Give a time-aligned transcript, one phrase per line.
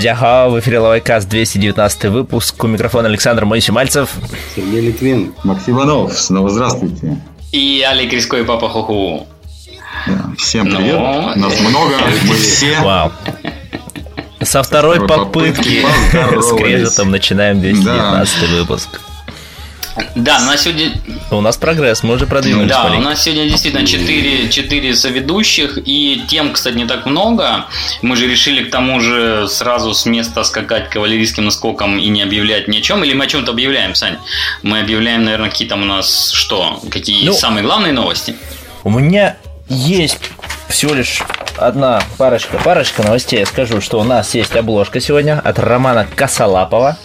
[0.00, 2.64] Тадяха, в эфире Лавайкаст, 219 выпуск.
[2.64, 4.08] У микрофона Александр Моисей Мальцев.
[4.56, 5.34] Сергей Литвин.
[5.44, 6.18] Максим Иванов.
[6.18, 7.18] Снова здравствуйте.
[7.52, 9.26] И Алик Риско и Папа Хуху.
[10.06, 10.30] Да.
[10.38, 10.98] Всем привет.
[10.98, 11.34] Но...
[11.36, 11.96] Нас много,
[12.26, 12.80] мы все.
[12.80, 13.12] Вау.
[14.40, 18.56] Со второй, второй попытки, попытки с крежетом начинаем 219 да.
[18.56, 19.00] выпуск.
[20.14, 20.92] Да, у нас сегодня...
[21.30, 22.70] У нас прогресс, мы уже продвинулись.
[22.70, 27.66] Да, у нас сегодня действительно 4, 4 соведущих, и тем, кстати, не так много.
[28.02, 32.68] Мы же решили к тому же сразу с места скакать кавалерийским наскоком и не объявлять
[32.68, 33.04] ни о чем.
[33.04, 34.18] Или мы о чем-то объявляем, Сань?
[34.62, 36.80] Мы объявляем, наверное, какие там у нас что?
[36.90, 38.34] Какие ну, самые главные новости?
[38.84, 39.36] У меня
[39.68, 40.18] есть
[40.70, 41.22] всего лишь
[41.56, 43.40] одна парочка, парочка новостей.
[43.40, 46.96] Я скажу, что у нас есть обложка сегодня от Романа Косолапова.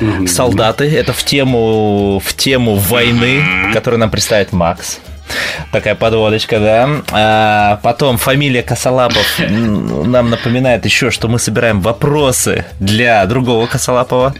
[0.00, 0.26] Mm-hmm.
[0.26, 0.90] Солдаты.
[0.90, 4.98] Это в тему, в тему войны, которую нам представит Макс.
[5.70, 6.88] Такая подводочка, да.
[7.12, 14.34] А потом фамилия Косолапов нам напоминает еще, что мы собираем вопросы для другого Косолапова.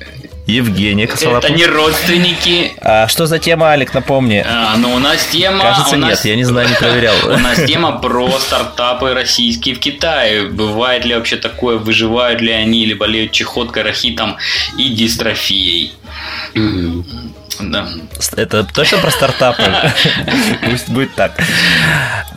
[0.46, 1.50] Евгения Косолапова.
[1.50, 2.72] Это не родственники.
[2.80, 4.44] А что за тема, Алик, напомни?
[4.46, 5.62] А, ну, у нас тема...
[5.62, 6.24] Кажется, нет, нас...
[6.24, 7.14] я не знаю, не проверял.
[7.24, 10.46] У нас тема про стартапы российские в Китае.
[10.48, 14.36] Бывает ли вообще такое, выживают ли они, или болеют чехоткой, рахитом
[14.76, 15.92] и дистрофией.
[17.60, 17.88] Да.
[18.36, 19.62] Это точно про стартапы?
[20.70, 21.32] Пусть будет так.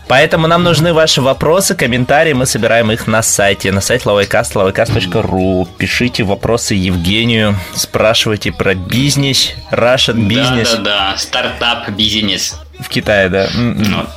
[0.07, 2.33] Поэтому нам нужны ваши вопросы, комментарии.
[2.33, 3.71] Мы собираем их на сайте.
[3.71, 5.67] На сайте lawaycast, lawaycast.ru.
[5.77, 7.57] Пишите вопросы Евгению.
[7.73, 10.71] Спрашивайте про бизнес, Russian бизнес.
[10.71, 12.59] Да-да-да, стартап бизнес.
[12.79, 13.47] В Китае, да.
[13.53, 14.09] Вот.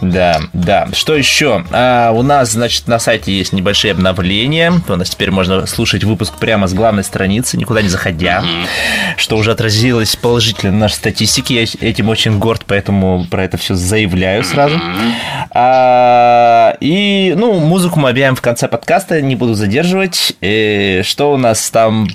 [0.00, 0.88] Да, да.
[0.92, 1.64] Что еще?
[1.70, 4.72] А, у нас, значит, на сайте есть небольшие обновления.
[4.88, 9.16] У нас теперь можно слушать выпуск прямо с главной страницы, никуда не заходя, mm-hmm.
[9.16, 11.62] что уже отразилось положительно на нашей статистике.
[11.62, 14.76] Я этим очень горд, поэтому про это все заявляю сразу.
[14.76, 15.12] Mm-hmm.
[15.50, 20.34] А, и, ну, музыку мы объявим в конце подкаста, не буду задерживать.
[20.40, 22.08] И что у нас там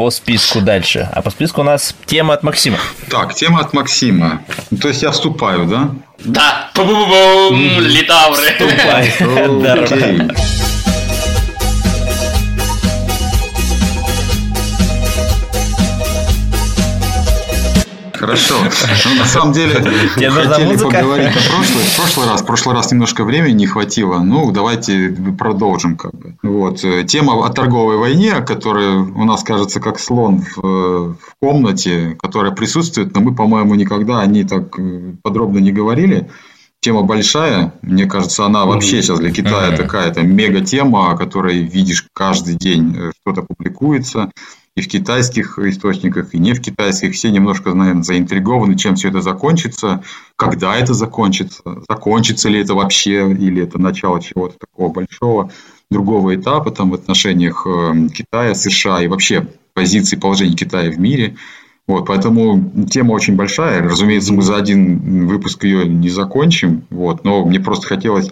[0.00, 1.10] по списку дальше.
[1.12, 2.78] А по списку у нас тема от Максима.
[3.10, 4.40] Так, тема от Максима.
[4.80, 5.90] То есть я вступаю, да?
[6.24, 6.70] Да.
[6.74, 8.46] Пу-бу-бу-бум, литавры.
[8.50, 9.12] Вступай.
[18.20, 18.54] Хорошо.
[19.06, 22.42] Ну, на самом деле, хотели поговорить о прошлый, в прошлый раз.
[22.42, 24.18] В прошлый раз немножко времени не хватило.
[24.18, 25.96] Ну, давайте продолжим.
[25.96, 26.36] Как бы.
[26.42, 26.84] вот.
[27.06, 33.14] Тема о торговой войне, которая у нас кажется как слон в, в комнате, которая присутствует,
[33.14, 36.30] но мы, по-моему, никогда о ней так э, подробно не говорили.
[36.80, 42.06] Тема большая, мне кажется, она вообще сейчас для Китая такая-то мега тема, о которой видишь
[42.12, 44.30] каждый день э, что-то публикуется
[44.80, 47.14] и в китайских источниках, и не в китайских.
[47.14, 50.02] Все немножко, наверное, заинтригованы, чем все это закончится,
[50.36, 55.50] когда это закончится, закончится ли это вообще, или это начало чего-то такого большого,
[55.90, 61.36] другого этапа там, в отношениях э, Китая, США и вообще позиции положения Китая в мире.
[61.86, 63.82] Вот, поэтому тема очень большая.
[63.82, 66.84] Разумеется, мы за один выпуск ее не закончим.
[66.90, 68.30] Вот, но мне просто хотелось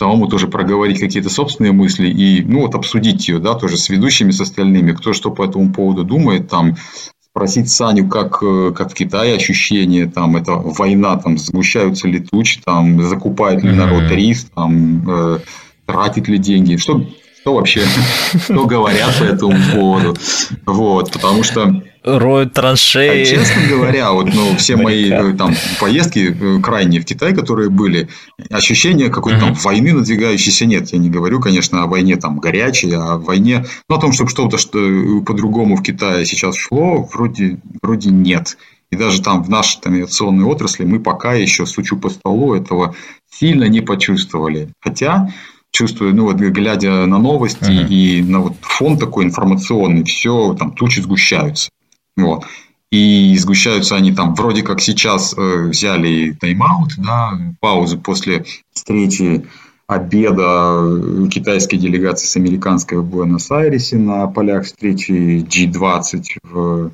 [0.00, 4.30] самому тоже проговорить какие-то собственные мысли и, ну, вот обсудить ее, да, тоже с ведущими,
[4.30, 6.76] с остальными, кто что по этому поводу думает, там,
[7.22, 12.62] спросить Саню, как, э, как в Китае ощущения, там, это война, там, сгущаются ли тучи,
[12.64, 15.38] там, закупает ли народ рис, там, э,
[15.84, 17.04] тратит ли деньги, что,
[17.42, 17.82] что вообще,
[18.44, 20.16] что говорят по этому поводу,
[20.64, 23.22] вот, потому что роют траншеи.
[23.22, 27.70] А, честно говоря, вот ну, все мои э, там поездки э, крайние в Китай, которые
[27.70, 28.08] были,
[28.50, 30.92] ощущения какой-то там войны надвигающейся нет.
[30.92, 34.30] Я не говорю, конечно, о войне там горячей, а о войне, но о том, чтобы
[34.30, 34.78] что-то что
[35.26, 38.56] по-другому в Китае сейчас шло, вроде, вроде нет.
[38.90, 42.94] И даже там в нашей там, авиационной отрасли мы пока еще, сучу по столу, этого
[43.30, 44.70] сильно не почувствовали.
[44.80, 45.32] Хотя
[45.70, 47.88] чувствую, ну вот глядя на новости uh-huh.
[47.88, 51.70] и на вот фон такой информационный, все там тучи сгущаются.
[52.16, 52.44] Вот.
[52.90, 59.46] И сгущаются они там, вроде как сейчас э, взяли тайм-аут, да, паузу после встречи
[59.86, 66.22] обеда китайской делегации с американской в Буэнос-Айресе на полях встречи G20.
[66.42, 66.92] В,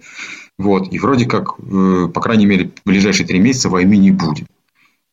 [0.59, 0.93] вот.
[0.93, 4.47] И вроде как, э, по крайней мере, в ближайшие три месяца войны не будет.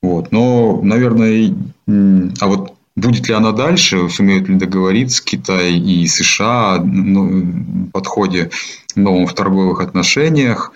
[0.02, 0.32] Вот.
[0.34, 1.56] Но, наверное,
[1.88, 8.52] а вот Будет ли она дальше, сумеют ли договориться Китай и США ну, в подходе
[8.96, 10.72] новом в торговых отношениях,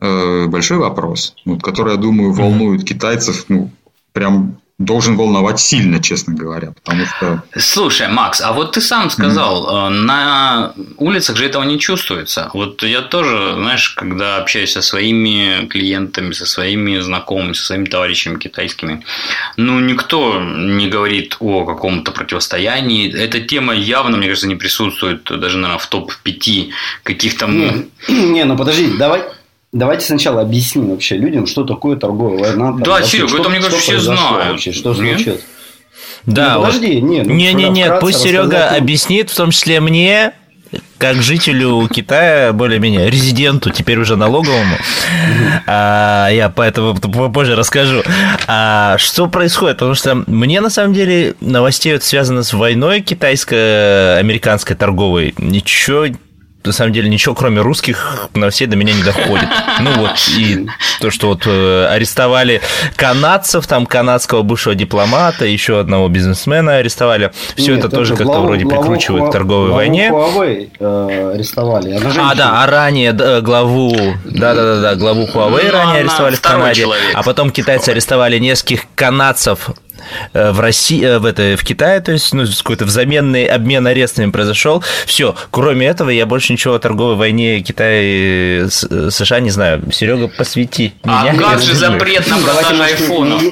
[0.00, 3.70] э, большой вопрос, вот, который, я думаю, волнует китайцев ну,
[4.12, 7.42] прям должен волновать сильно, честно говоря, потому что...
[7.56, 9.88] Слушай, Макс, а вот ты сам сказал, mm-hmm.
[9.90, 12.50] на улицах же этого не чувствуется.
[12.54, 18.36] Вот я тоже, знаешь, когда общаюсь со своими клиентами, со своими знакомыми, со своими товарищами
[18.36, 19.04] китайскими,
[19.56, 23.14] ну, никто не говорит о каком-то противостоянии.
[23.16, 26.70] Эта тема явно, мне кажется, не присутствует даже, наверное, в топ-5
[27.04, 27.46] каких-то...
[27.46, 29.22] Не, не, ну подожди, давай,
[29.74, 32.66] Давайте сначала объясним вообще людям, что такое торговая война.
[32.66, 34.52] Там, да, Серега, это мне кажется, все знают.
[34.52, 35.40] Вообще, что случилось?
[36.26, 37.10] Да, ну, подожди, вот...
[37.10, 37.26] нет.
[37.26, 40.32] Ну, не, не, нет, пусть Серега объяснит, в том числе мне,
[40.98, 44.76] как жителю Китая, более-менее резиденту, теперь уже налоговому,
[45.66, 48.04] а, я поэтому попозже расскажу,
[48.46, 54.76] а, что происходит, потому что мне на самом деле новостей вот связано с войной китайско-американской
[54.76, 56.06] торговой ничего
[56.64, 59.48] на самом деле ничего, кроме русских, на все до меня не доходит.
[59.80, 60.66] Ну вот, и
[61.00, 62.60] то, что вот э, арестовали
[62.96, 67.32] канадцев, там канадского бывшего дипломата, еще одного бизнесмена арестовали.
[67.56, 70.08] Все Нет, это тоже как-то вроде прикручивают к торговой главу войне.
[70.08, 72.00] Huawei э, арестовали.
[72.18, 73.94] А, да, а ранее главу,
[74.24, 77.04] да-да-да, главу Huawei ну, ранее арестовали в Канаде, человек.
[77.14, 79.70] а потом китайцы арестовали нескольких канадцев
[80.32, 84.82] в России, э, в, это, в Китае, то есть ну, какой-то взаменный обмен арестами произошел.
[85.06, 89.82] Все, кроме этого, я больше ничего о торговой войне Китая и США не знаю.
[89.92, 91.48] Серега, посвяти а меня.
[91.48, 93.42] А как же запрет на продажу айфонов?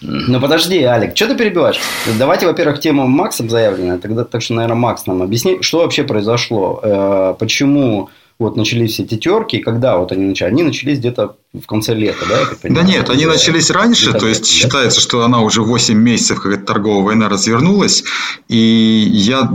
[0.00, 1.78] Ну подожди, Алик, что ты перебиваешь?
[2.18, 6.80] Давайте, во-первых, тему Максом заявленная, тогда так что, наверное, Макс нам объясни, что вообще произошло,
[6.82, 8.08] э, почему
[8.40, 10.48] вот начались все эти терки, когда вот они начали?
[10.48, 12.70] Они начались где-то в конце лета, да?
[12.70, 14.46] Да нет, они начались раньше, то есть да?
[14.46, 18.02] считается, что она уже 8 месяцев, как эта торговая война развернулась,
[18.48, 19.48] и я,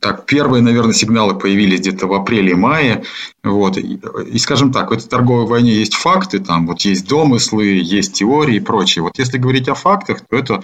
[0.00, 3.04] так, первые, наверное, сигналы появились где-то в апреле-мае,
[3.42, 3.98] вот, и,
[4.30, 8.56] и, скажем так, в этой торговой войне есть факты, там вот есть домыслы, есть теории
[8.56, 9.02] и прочее.
[9.02, 10.62] Вот если говорить о фактах, то это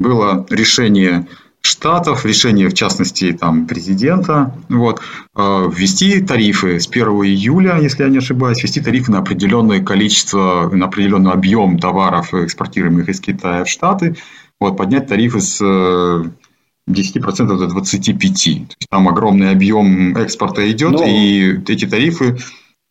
[0.00, 1.28] было решение
[1.62, 5.00] штатов, решение, в частности, там, президента, вот,
[5.36, 10.70] э, ввести тарифы с 1 июля, если я не ошибаюсь, ввести тарифы на определенное количество,
[10.72, 14.16] на определенный объем товаров, экспортируемых из Китая в Штаты,
[14.58, 18.66] вот, поднять тарифы с 10% до 25%.
[18.66, 21.04] То есть, там огромный объем экспорта идет, Но...
[21.04, 22.38] и эти тарифы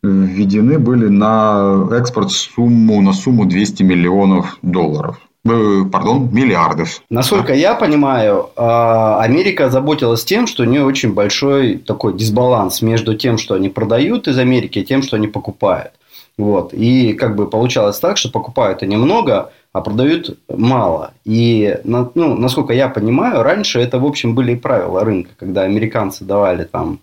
[0.02, 5.20] введены были на экспорт сумму, на сумму 200 миллионов долларов.
[5.42, 7.02] Э, пардон, миллиардов.
[7.08, 13.16] Насколько я понимаю, а, Америка заботилась тем, что у нее очень большой такой дисбаланс между
[13.16, 15.92] тем, что они продают из Америки, и тем, что они покупают.
[16.36, 16.74] Вот.
[16.74, 21.12] И как бы получалось так, что покупают они много, а продают мало.
[21.24, 26.64] И, ну, насколько я понимаю, раньше это, в общем, были правила рынка, когда американцы давали
[26.64, 26.98] там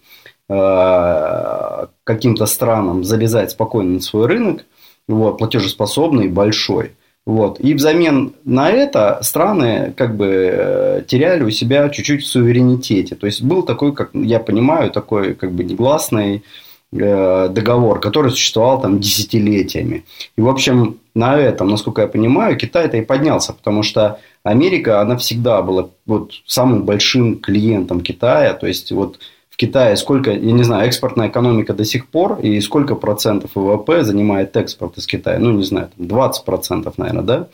[0.48, 4.63] э, каким-то странам залезать спокойно на свой рынок,
[5.07, 6.92] вот, платежеспособный, большой–
[7.28, 7.60] вот.
[7.60, 13.16] И взамен на это страны как бы э, теряли у себя чуть-чуть в суверенитете.
[13.16, 16.46] То есть был такой, как я понимаю, такой как бы негласный
[16.94, 20.06] э, договор, который существовал там десятилетиями.
[20.38, 25.18] И, в общем, на этом, насколько я понимаю, Китай-то и поднялся, потому что Америка, она
[25.18, 28.54] всегда была вот самым большим клиентом Китая.
[28.54, 29.20] То есть, вот
[29.57, 34.56] Китае сколько, я не знаю, экспортная экономика до сих пор, и сколько процентов ВВП занимает
[34.56, 35.39] экспорт из Китая?
[35.39, 37.48] Ну, не знаю, 20 процентов, наверное, да?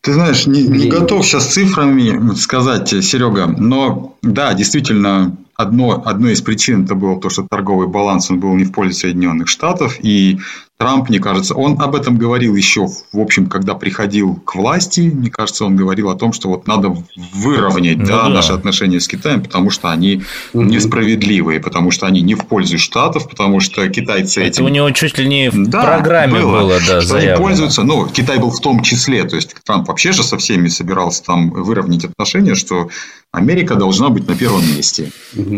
[0.00, 6.42] Ты знаешь, не, не готов сейчас цифрами сказать, Серега, но да, действительно, одно, одной из
[6.42, 10.40] причин это было то, что торговый баланс он был не в пользу Соединенных Штатов, и
[10.84, 15.30] Трамп, мне кажется, он об этом говорил еще, в общем, когда приходил к власти, мне
[15.30, 16.94] кажется, он говорил о том, что вот надо
[17.32, 18.28] выровнять ну, да, да.
[18.28, 20.62] наши отношения с Китаем, потому что они угу.
[20.62, 24.66] несправедливые, потому что они не в пользу Штатов, потому что китайцы Это этим...
[24.66, 27.32] у него чуть ли не в да, программе было, было да, что заявлено.
[27.32, 30.68] они пользуются, ну, Китай был в том числе, то есть Трамп вообще же со всеми
[30.68, 32.90] собирался там выровнять отношения, что
[33.34, 35.10] Америка должна быть на первом месте.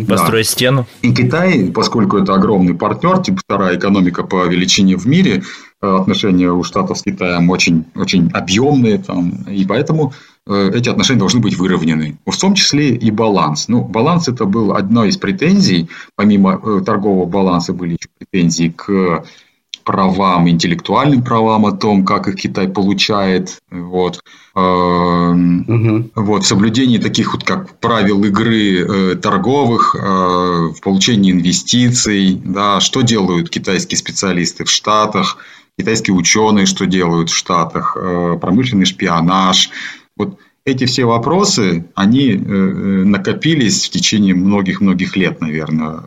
[0.09, 0.87] Построить стену.
[1.03, 5.43] И Китай, поскольку это огромный партнер, типа вторая экономика по величине в мире,
[5.83, 10.15] э, отношения у Штатов с Китаем очень, очень объемные, там, и поэтому
[10.47, 12.17] э, эти отношения должны быть выровнены.
[12.25, 13.69] В том числе и баланс.
[13.69, 19.25] Ну, баланс это был одной из претензий, помимо э, торгового баланса были еще претензии к
[19.87, 24.21] правам, интеллектуальным правам, о том, как их Китай получает, вот,
[24.53, 26.11] угу.
[26.17, 32.81] вот в соблюдении таких вот как правил игры э, торговых, э, в получении инвестиций, да,
[32.81, 35.39] что делают китайские специалисты в Штатах,
[35.79, 39.71] китайские ученые, что делают в Штатах, э, промышленный шпионаж,
[40.17, 46.01] вот эти все вопросы, они накопились в течение многих-многих лет, наверное,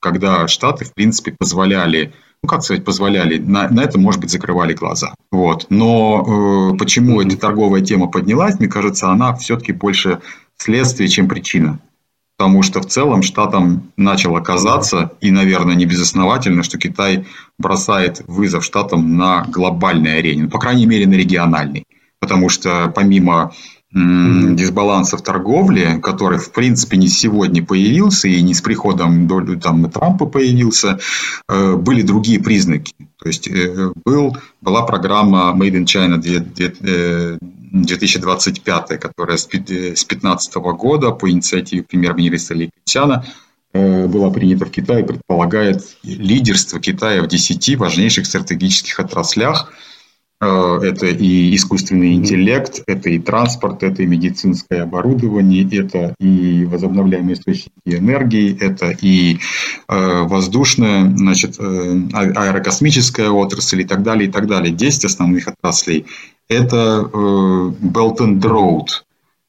[0.00, 4.72] когда Штаты, в принципе, позволяли ну, как сказать, позволяли, на, на это, может быть, закрывали
[4.72, 5.14] глаза.
[5.30, 5.66] Вот.
[5.70, 10.20] Но э, почему эта торговая тема поднялась, мне кажется, она все-таки больше
[10.56, 11.80] следствие, чем причина.
[12.36, 17.26] Потому что в целом штатам начало казаться, и, наверное, не безосновательно, что Китай
[17.58, 21.84] бросает вызов штатам на глобальной арене, ну, по крайней мере, на региональной.
[22.20, 23.52] Потому что помимо
[23.90, 29.26] дисбаланса в торговле, который, в принципе, не сегодня появился и не с приходом
[29.60, 30.98] там, Трампа появился,
[31.48, 32.92] э, были другие признаки.
[33.18, 41.12] То есть, э, был, была программа Made in China 2025, э, которая с 2015 года
[41.12, 43.24] по инициативе премьер-министра Ли Китяна
[43.72, 49.72] была принята в Китае, предполагает лидерство Китая в 10 важнейших стратегических отраслях–
[50.40, 57.72] это и искусственный интеллект, это и транспорт, это и медицинское оборудование, это и возобновляемые источники
[57.86, 59.38] энергии, это и
[59.88, 64.72] э, воздушная, значит, э, а, аэрокосмическая отрасль и так далее, и так далее.
[64.72, 66.06] Десять основных отраслей.
[66.48, 68.86] Это Belt and Road,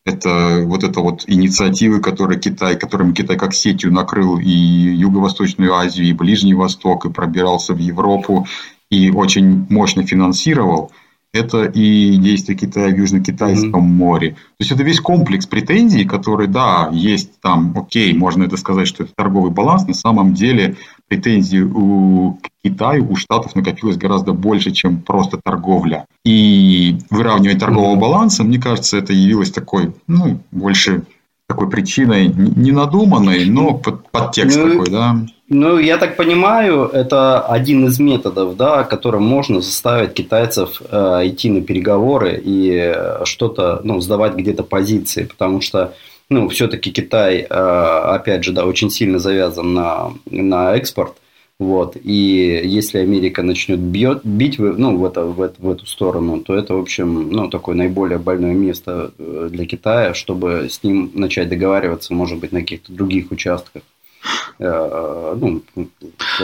[0.05, 6.07] это вот это вот инициативы, которые Китай, которыми Китай как сетью накрыл и Юго-Восточную Азию,
[6.07, 8.47] и Ближний Восток, и пробирался в Европу,
[8.89, 10.91] и очень мощно финансировал,
[11.31, 13.81] это и действия Китая в Южно-Китайском mm-hmm.
[13.81, 14.31] море.
[14.31, 19.03] То есть это весь комплекс претензий, которые, да, есть там, окей, можно это сказать, что
[19.03, 20.75] это торговый баланс, на самом деле
[21.07, 26.07] претензий у Китая, у Штатов накопилось гораздо больше, чем просто торговля.
[26.25, 27.99] И выравнивание торгового mm-hmm.
[27.99, 31.03] баланса, мне кажется, это явилось такой, ну, больше
[31.47, 35.25] такой причиной не надуманной, но под, подтекст ну, такой, да.
[35.51, 41.49] Ну, я так понимаю, это один из методов, да, которым можно заставить китайцев э, идти
[41.49, 45.95] на переговоры и э, что-то, ну, сдавать где-то позиции, потому что,
[46.29, 51.13] ну, все-таки Китай, э, опять же, да, очень сильно завязан на, на экспорт,
[51.57, 56.41] вот, и если Америка начнет бьет, бить ну, в, это, в, это, в эту сторону,
[56.41, 61.09] то это, в общем, ну, такое наиболее больное место э, для Китая, чтобы с ним
[61.15, 63.81] начать договариваться, может быть, на каких-то других участках.
[64.59, 65.61] Э, ну,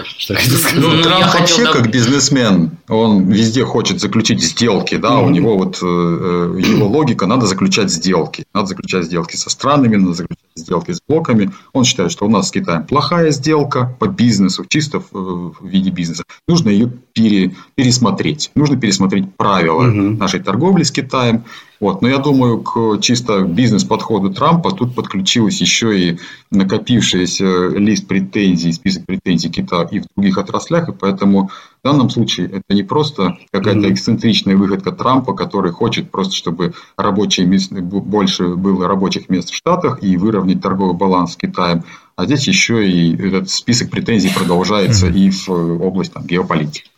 [0.03, 0.35] что
[0.75, 5.79] ну, ну, Трамп вообще как бизнесмен, он везде хочет заключить сделки, да, у него вот
[5.81, 10.91] э, э, его логика, надо заключать сделки, надо заключать сделки со странами, надо заключать сделки
[10.93, 11.51] с блоками.
[11.73, 15.89] Он считает, что у нас с Китаем плохая сделка по бизнесу, чисто в, в виде
[15.89, 16.23] бизнеса.
[16.47, 20.17] Нужно ее пере, пересмотреть, нужно пересмотреть правила угу.
[20.17, 21.43] нашей торговли с Китаем.
[21.79, 22.01] Вот.
[22.01, 26.19] Но я думаю, к чисто бизнес-подходу Трампа тут подключилась еще и
[26.51, 31.49] накопившийся лист претензий, список претензий Китая и в других отраслях, и поэтому
[31.83, 37.45] в данном случае это не просто какая-то эксцентричная выходка Трампа, который хочет просто, чтобы рабочие
[37.45, 41.83] места, больше было рабочих мест в Штатах и выровнять торговый баланс с Китаем,
[42.15, 46.89] а здесь еще и этот список претензий продолжается и в область там, геополитики.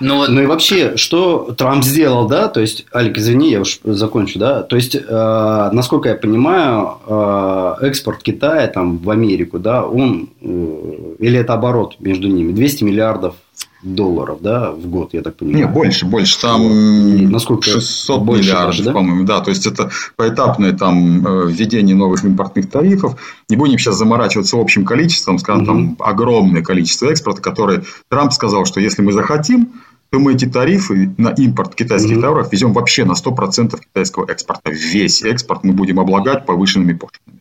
[0.00, 0.28] Ну, вот...
[0.30, 2.48] ну и вообще, что Трамп сделал, да?
[2.48, 4.62] То есть, Алик, извини, я уж закончу, да?
[4.62, 11.14] То есть, э, насколько я понимаю, э, экспорт Китая там в Америку, да, он э,
[11.18, 13.34] или это оборот между ними 200 миллиардов
[13.82, 15.66] долларов, да, в год, я так понимаю.
[15.66, 16.40] Не, больше, больше.
[16.40, 18.92] Там насколько 600 больше миллиардов, даже, да?
[18.92, 19.24] по-моему.
[19.24, 23.16] Да, то есть, это поэтапное там э, введение новых импортных тарифов.
[23.48, 25.66] Не будем сейчас заморачиваться общим количеством, скажем, угу.
[25.66, 29.72] там огромное количество экспорта, которое Трамп сказал, что если мы захотим,
[30.10, 32.22] то мы эти тарифы на импорт китайских угу.
[32.22, 34.70] товаров везем вообще на 100% китайского экспорта.
[34.70, 37.40] Весь экспорт мы будем облагать повышенными пошлинами.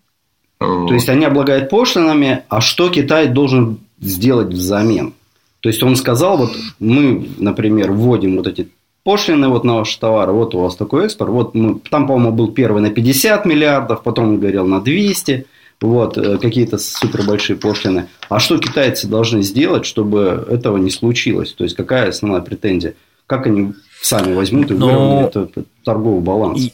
[0.60, 5.14] То есть, они облагают пошлинами, а что Китай должен сделать взамен?
[5.62, 8.70] То есть он сказал, вот мы, например, вводим вот эти
[9.04, 12.52] пошлины вот на ваши товары, вот у вас такой экспорт, вот мы, там, по-моему, был
[12.52, 15.46] первый на 50 миллиардов, потом он говорил на 200,
[15.82, 18.08] вот, э, какие-то супер большие пошлины.
[18.28, 21.54] А что китайцы должны сделать, чтобы этого не случилось?
[21.54, 22.96] То есть, какая основная претензия?
[23.28, 24.88] Как они сами возьмут и Но...
[24.88, 26.60] выровняют этот торговый баланс?
[26.60, 26.74] И...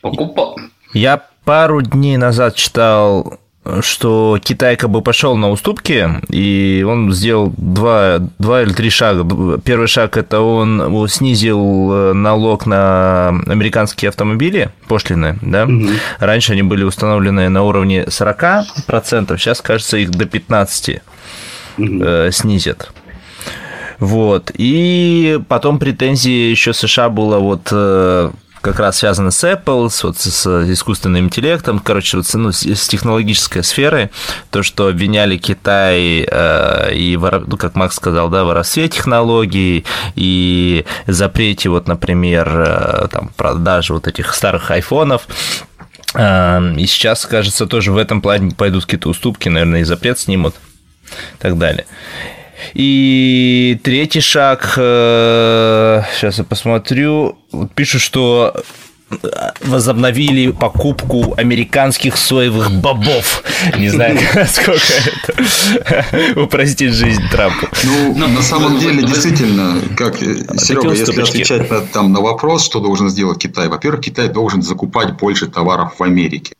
[0.00, 0.56] Покупа...
[0.94, 3.38] Я пару дней назад читал
[3.80, 9.58] что Китай как бы пошел на уступки, и он сделал два, два или три шага.
[9.58, 15.64] Первый шаг– это он снизил э, налог на американские автомобили, пошлины, да?
[15.64, 15.88] Угу.
[16.20, 18.64] Раньше они были установлены на уровне 40%,
[19.38, 21.00] сейчас, кажется, их до 15%
[21.78, 22.04] угу.
[22.04, 22.92] э, снизят.
[23.98, 24.50] Вот.
[24.54, 28.30] И потом претензии еще США было вот э,
[28.64, 32.88] как раз связано с Apple, с, вот, с искусственным интеллектом, короче, вот, ну, с, с
[32.88, 34.10] технологической сферой,
[34.50, 41.68] то, что обвиняли Китай э, и, ну, как Макс сказал, да, воровстве технологий и запрете,
[41.68, 45.28] вот, например, э, там, продажи вот этих старых айфонов,
[46.14, 50.54] э, и сейчас, кажется, тоже в этом плане пойдут какие-то уступки, наверное, и запрет снимут
[51.04, 51.84] и так далее.
[52.74, 57.38] И третий шаг, сейчас я посмотрю,
[57.74, 58.54] пишут, что
[59.60, 63.42] возобновили покупку американских соевых бобов.
[63.78, 64.18] Не знаю,
[64.48, 67.68] сколько это упростит жизнь Трампу.
[67.84, 72.64] Ну, ну на самом деле, действительно, как, э, Серега, если отвечать на, там, на вопрос,
[72.64, 73.68] что должен сделать Китай.
[73.68, 76.54] Во-первых, Китай должен закупать больше товаров в Америке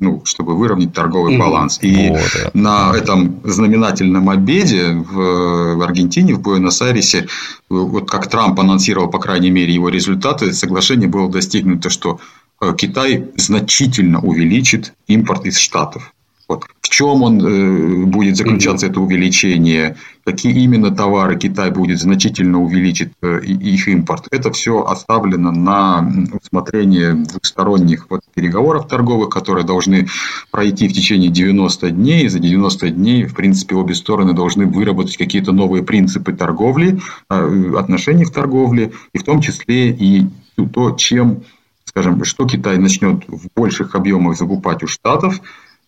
[0.00, 1.78] ну, чтобы выровнять торговый баланс.
[1.82, 7.26] И вот, на этом знаменательном обеде в, в Аргентине, в Буэнос-Айресе,
[7.68, 12.20] вот как Трамп анонсировал, по крайней мере, его результаты, соглашение было достигнуто, что
[12.60, 16.12] э, Китай значительно увеличит импорт из Штатов.
[16.48, 16.64] Вот.
[16.80, 18.90] В чем он э, будет заключаться, mm-hmm.
[18.90, 24.28] это увеличение, какие именно товары Китай будет значительно увеличить э, их импорт.
[24.30, 30.08] Это все оставлено на усмотрение двухсторонних вот, переговоров торговых, которые должны
[30.50, 32.24] пройти в течение 90 дней.
[32.24, 37.72] И за 90 дней, в принципе, обе стороны должны выработать какие-то новые принципы торговли, э,
[37.76, 40.26] отношений в торговле, и в том числе и
[40.72, 41.42] то, чем
[41.84, 45.40] скажем, что Китай начнет в больших объемах закупать у Штатов,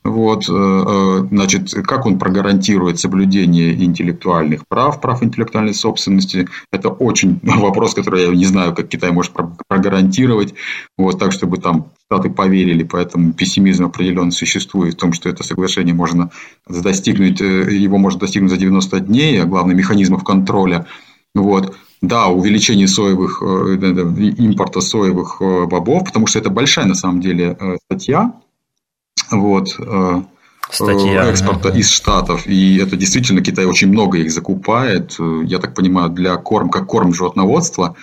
[0.02, 6.49] вот, э, э, значит, как он прогарантирует соблюдение интеллектуальных прав, прав интеллектуальной собственности?
[6.73, 9.33] Это очень вопрос, который я не знаю, как Китай может
[9.69, 10.54] прогарантировать,
[10.97, 15.95] вот, так, чтобы там Штаты поверили, поэтому пессимизм определенно существует в том, что это соглашение
[15.95, 16.30] можно
[16.66, 20.87] достигнуть, э, его можно достигнуть за 90 дней, а главное, механизмов контроля.
[21.35, 21.76] Вот.
[22.00, 28.33] Да, увеличение соевых, импорта соевых бобов, потому что это большая на самом деле статья,
[29.31, 30.23] вот, э,
[30.71, 31.29] Статья.
[31.29, 32.47] экспорта из Штатов.
[32.47, 35.17] И это действительно Китай очень много их закупает.
[35.45, 37.97] Я так понимаю, для корм, как корм животноводства.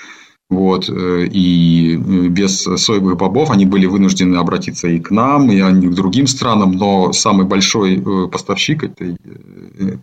[0.50, 5.94] Вот, э, и без соевых бобов они были вынуждены обратиться и к нам, и к
[5.94, 9.18] другим странам, но самый большой э, поставщик этой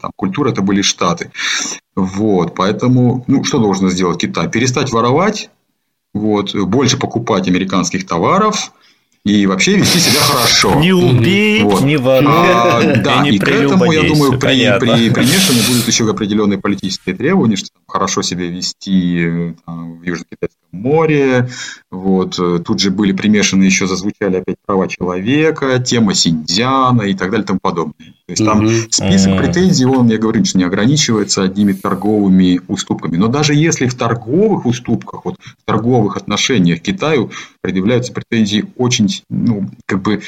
[0.02, 1.30] там, культуры это были Штаты.
[1.96, 4.50] Вот, поэтому, ну, что должен сделать Китай?
[4.50, 5.48] Перестать воровать,
[6.12, 8.70] вот, больше покупать американских товаров–
[9.24, 10.74] и вообще вести себя хорошо.
[10.80, 11.82] Не убей, вот.
[11.82, 15.88] не воруй, а, да, и, не и к этому, я думаю, при, при, примешаны будут
[15.88, 21.48] еще определенные политические требования, что хорошо себя вести там, в Южно-Китайском море.
[21.92, 22.34] Вот.
[22.64, 27.46] Тут же были примешаны, еще зазвучали опять права человека, тема Синдзяна и так далее и
[27.46, 27.94] тому подобное.
[28.26, 28.86] То есть, там mm-hmm.
[28.90, 29.38] список mm-hmm.
[29.38, 33.16] претензий, он, я говорю, что не ограничивается одними торговыми уступками.
[33.16, 37.30] Но даже если в торговых уступках, вот в торговых отношениях Китаю
[37.60, 40.20] предъявляются претензии очень ну, как бы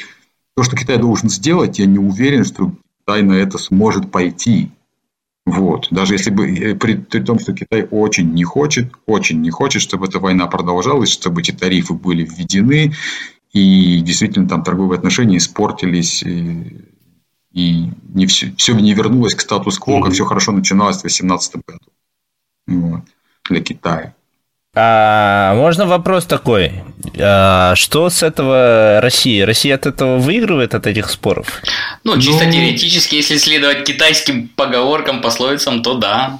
[0.55, 4.71] то, что Китай должен сделать, я не уверен, что Китай на это сможет пойти.
[5.47, 5.87] Вот.
[5.91, 9.81] Даже если бы, э, при, при том, что Китай очень не хочет, очень не хочет,
[9.81, 12.93] чтобы эта война продолжалась, чтобы эти тарифы были введены,
[13.53, 16.85] и действительно там торговые отношения испортились, и,
[17.53, 21.91] и не все, все не вернулось к статус-кво, как все хорошо начиналось в 2018 году
[22.67, 23.03] вот,
[23.49, 24.15] для Китая.
[24.79, 26.71] А, можно вопрос такой?
[27.19, 29.41] А, что с этого России?
[29.41, 31.63] Россия от этого выигрывает, от этих споров?
[32.03, 36.39] Ну, чисто ну, теоретически, если следовать китайским поговоркам, пословицам, то да.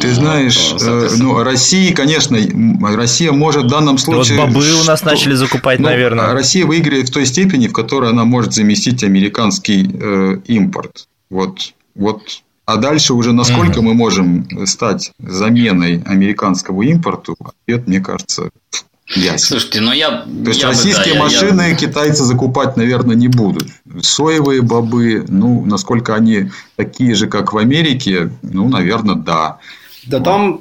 [0.00, 2.38] Ты ну, знаешь, то, э, ну, Россия, конечно,
[2.96, 4.38] Россия может в данном случае...
[4.38, 6.32] Вот бобы у нас что, начали закупать, ну, наверное.
[6.32, 11.08] Россия выиграет в той степени, в которой она может заместить американский э, импорт.
[11.30, 12.22] Вот, вот
[12.64, 13.82] а дальше уже насколько mm-hmm.
[13.82, 18.50] мы можем стать заменой американскому импорту, ответ, мне кажется,
[19.08, 19.38] ясен.
[19.38, 20.22] Слушайте, но я...
[20.22, 21.74] То есть, я российские бы, да, машины я...
[21.74, 23.68] китайцы закупать, наверное, не будут.
[24.00, 29.58] Соевые бобы, ну, насколько они такие же, как в Америке, ну, наверное, да.
[30.06, 30.24] Да вот.
[30.24, 30.60] там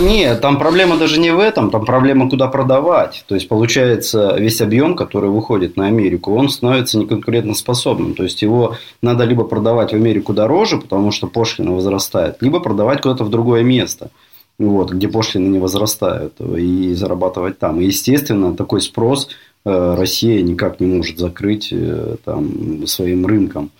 [0.00, 3.24] нет, там проблема даже не в этом, там проблема куда продавать.
[3.26, 8.14] То есть, получается, весь объем, который выходит на Америку, он становится неконкурентоспособным.
[8.14, 13.00] То есть, его надо либо продавать в Америку дороже, потому что пошлина возрастает, либо продавать
[13.00, 14.10] куда-то в другое место,
[14.58, 17.80] вот, где пошлины не возрастают, и зарабатывать там.
[17.80, 19.28] И, естественно, такой спрос
[19.64, 23.70] э, Россия никак не может закрыть э, там, своим рынком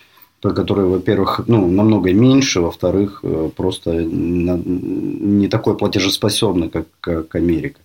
[0.51, 7.79] который, во-первых, ну, намного меньше, во-вторых, э, просто не такой платежеспособный, как, как Америка.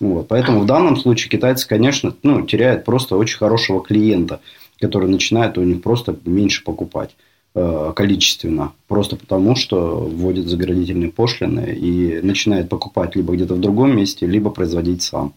[0.00, 0.28] Вот.
[0.28, 4.40] Поэтому в данном случае китайцы, конечно, ну, теряют просто очень хорошего клиента,
[4.80, 7.10] который начинает у них просто меньше покупать
[7.54, 13.96] э, количественно, просто потому что вводит заградительные пошлины и начинает покупать либо где-то в другом
[13.96, 15.34] месте, либо производить сам.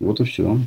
[0.00, 0.58] Вот и все.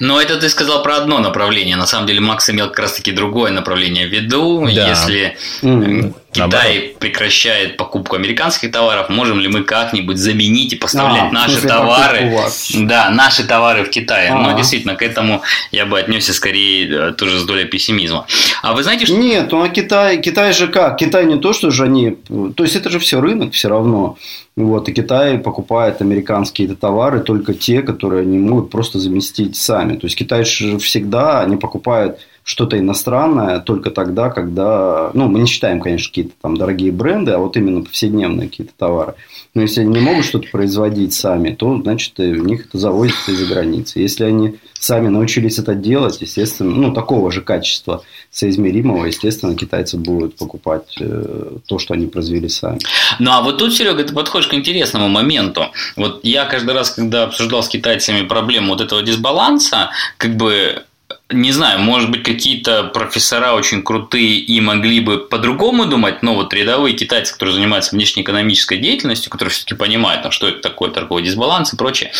[0.00, 1.76] Но это ты сказал про одно направление.
[1.76, 4.64] На самом деле Макс имел как раз таки другое направление в виду.
[4.64, 4.88] Да.
[4.88, 6.14] Если mm-hmm.
[6.36, 6.98] Китай Наоборот.
[6.98, 12.38] прекращает покупку американских товаров, можем ли мы как-нибудь заменить и поставлять а, наши товары?
[12.74, 14.30] Да, наши товары в Китае.
[14.30, 14.42] А-а.
[14.42, 18.26] Но действительно, к этому я бы отнесся скорее э, тоже с долей пессимизма.
[18.62, 19.16] А вы знаете, что...
[19.16, 20.98] Нет, ну а Китай, Китай же как?
[20.98, 22.16] Китай не то, что же они...
[22.54, 24.18] То есть, это же все рынок все равно.
[24.56, 29.96] Вот, и Китай покупает американские товары только те, которые они могут просто заместить сами.
[29.96, 35.46] То есть Китай же всегда не покупает что-то иностранное только тогда, когда, ну, мы не
[35.46, 39.14] считаем, конечно, какие-то там дорогие бренды, а вот именно повседневные какие-то товары.
[39.54, 43.46] Но если они не могут что-то производить сами, то, значит, у них это завозится из-за
[43.52, 43.98] границы.
[43.98, 50.36] Если они сами научились это делать, естественно, ну, такого же качества соизмеримого, естественно, китайцы будут
[50.36, 52.78] покупать э, то, что они произвели сами.
[53.18, 55.64] Ну, а вот тут, Серега, ты подходишь к интересному моменту.
[55.96, 60.84] Вот я каждый раз, когда обсуждал с китайцами проблему вот этого дисбаланса, как бы
[61.30, 66.54] не знаю, может быть, какие-то профессора очень крутые и могли бы по-другому думать, но вот
[66.54, 71.72] рядовые китайцы, которые занимаются внешнеэкономической деятельностью, которые все-таки понимают, там, что это такое торговый дисбаланс
[71.72, 72.12] и прочее,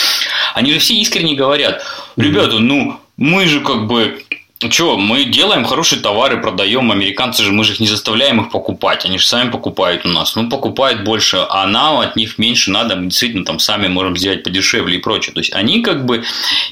[0.55, 1.85] они же все искренне говорят,
[2.17, 4.25] ребята, ну, мы же как бы
[4.71, 9.05] что, мы делаем хорошие товары, продаем, американцы же, мы же их не заставляем их покупать,
[9.05, 12.97] они же сами покупают у нас, ну, покупают больше, а нам от них меньше надо,
[12.97, 15.35] мы действительно там сами можем сделать подешевле и прочее.
[15.35, 16.25] То есть, они как бы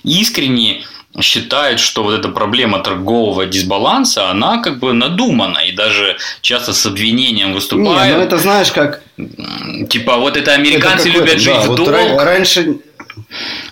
[0.03, 0.83] искренне
[1.21, 6.87] считает, что вот эта проблема торгового дисбаланса, она как бы надумана и даже часто с
[6.87, 8.13] обвинением выступает.
[8.13, 9.03] Не, ну это знаешь как...
[9.89, 11.91] Типа вот это американцы это любят жить да, в долг.
[11.91, 12.79] Вот раньше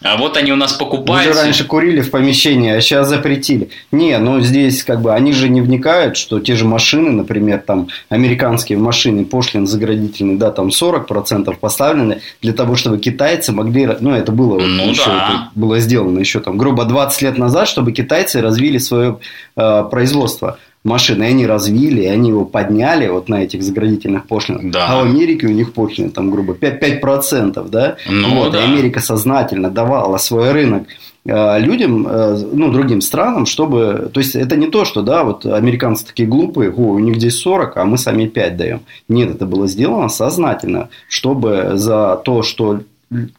[0.03, 1.29] а вот они у нас покупают.
[1.29, 3.71] Мы же раньше курили в помещении, а сейчас запретили.
[3.91, 7.89] Не, ну здесь как бы они же не вникают, что те же машины, например, там
[8.09, 14.33] американские машины, пошлин заградительный, да, там 40% поставлены для того, чтобы китайцы могли, ну это
[14.33, 15.29] было ну, еще, да.
[15.29, 19.19] это было сделано еще там, грубо 20 лет назад, чтобы китайцы развили свое
[19.57, 24.71] э, производство машины, они развили, они его подняли вот на этих заградительных пошлинах.
[24.71, 24.87] Да.
[24.89, 27.97] А в Америке у них пошлины там, грубо, 5%, 5% да?
[28.09, 28.61] Ну, вот, да.
[28.61, 30.89] И Америка сознательно давала свой рынок
[31.25, 34.11] э, людям, э, ну, другим странам, чтобы...
[34.13, 37.39] То есть, это не то, что, да, вот американцы такие глупые, о, у них здесь
[37.39, 38.81] 40, а мы сами 5 даем.
[39.09, 42.81] Нет, это было сделано сознательно, чтобы за то, что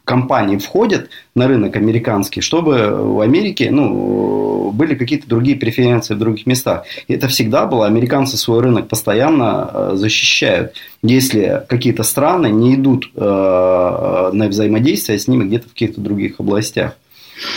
[0.04, 6.46] компании входят на рынок американский, чтобы в Америке ну, были какие-то другие преференции в других
[6.46, 6.84] местах.
[7.08, 7.86] И это всегда было.
[7.86, 10.74] Американцы свой рынок постоянно э, защищают.
[11.02, 16.96] Если какие-то страны не идут э, на взаимодействие с ними где-то в каких-то других областях.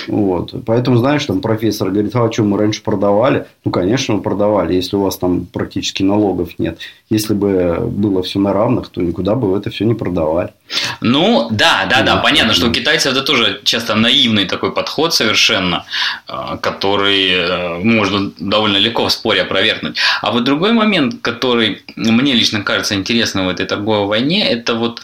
[0.07, 0.53] Вот.
[0.65, 3.45] Поэтому, знаешь, там профессор говорит, а что мы раньше продавали?
[3.65, 6.79] Ну, конечно, мы продавали, если у вас там практически налогов нет.
[7.09, 10.53] Если бы было все на равных, то никуда бы вы это все не продавали.
[11.01, 15.85] Ну, да, да, да, понятно, что у китайцев это тоже часто наивный такой подход совершенно,
[16.27, 19.97] э, который э, можно довольно легко в споре опровергнуть.
[20.21, 25.01] А вот другой момент, который мне лично кажется интересным в этой торговой войне, это вот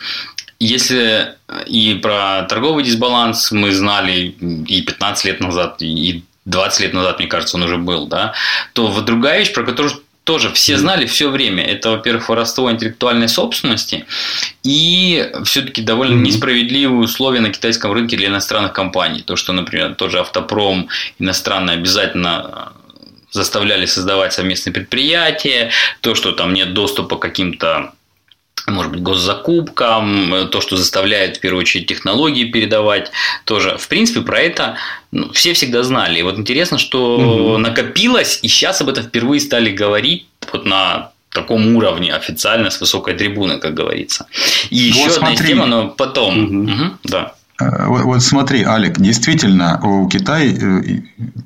[0.60, 1.36] если
[1.68, 4.36] и про торговый дисбаланс мы знали
[4.68, 8.34] и 15 лет назад, и 20 лет назад, мне кажется, он уже был, да,
[8.74, 11.64] то вот другая вещь, про которую тоже все знали все время.
[11.66, 14.06] Это, во-первых, воровство интеллектуальной собственности
[14.64, 19.22] и все-таки довольно несправедливые условия на китайском рынке для иностранных компаний.
[19.22, 20.88] То, что, например, тоже автопром
[21.20, 22.72] иностранный обязательно
[23.32, 27.94] заставляли создавать совместные предприятия, то, что там нет доступа к каким-то
[28.68, 33.12] может быть, госзакупкам, то, что заставляет, в первую очередь, технологии передавать,
[33.46, 33.78] тоже.
[33.78, 34.78] В принципе, про это
[35.12, 36.20] ну, все всегда знали.
[36.20, 37.58] И вот интересно, что угу.
[37.58, 43.16] накопилось, и сейчас об этом впервые стали говорить вот на таком уровне официально с высокой
[43.16, 44.28] трибуны, как говорится.
[44.70, 45.36] И вот еще смотри.
[45.36, 46.44] одна тема, но потом.
[46.44, 46.72] Угу.
[46.72, 47.34] Угу, да.
[47.60, 50.82] Э, вот, вот смотри, Алик, действительно, у Китая э,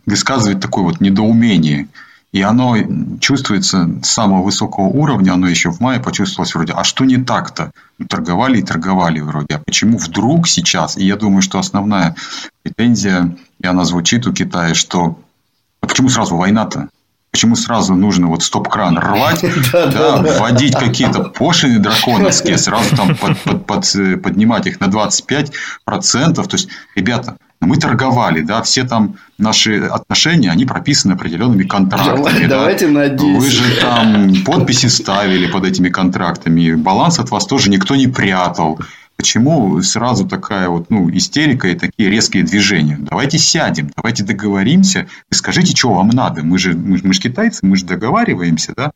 [0.06, 1.88] высказывает такое вот недоумение–
[2.38, 2.78] и оно
[3.20, 7.72] чувствуется с самого высокого уровня, оно еще в мае почувствовалось вроде, а что не так-то?
[7.98, 10.98] Ну, торговали и торговали вроде, а почему вдруг сейчас?
[10.98, 12.16] И я думаю, что основная
[12.62, 15.18] претензия, и она звучит у Китая, что
[15.82, 16.90] а почему сразу война-то?
[17.32, 23.66] Почему сразу нужно вот стоп-кран рвать, да, вводить какие-то пошлины драконовские, сразу там под, под,
[23.66, 25.50] под, э, поднимать их на 25%.
[25.88, 32.46] То есть, ребята, мы торговали, да, все там наши отношения, они прописаны определенными контрактами.
[32.46, 32.94] Давайте да?
[32.94, 33.40] на 10.
[33.40, 38.80] Вы же там подписи ставили под этими контрактами, баланс от вас тоже никто не прятал.
[39.18, 42.98] Почему сразу такая вот ну, истерика и такие резкие движения?
[43.00, 46.44] Давайте сядем, давайте договоримся и скажите, что вам надо.
[46.44, 48.92] Мы же, мы, мы же китайцы, мы же договариваемся, да?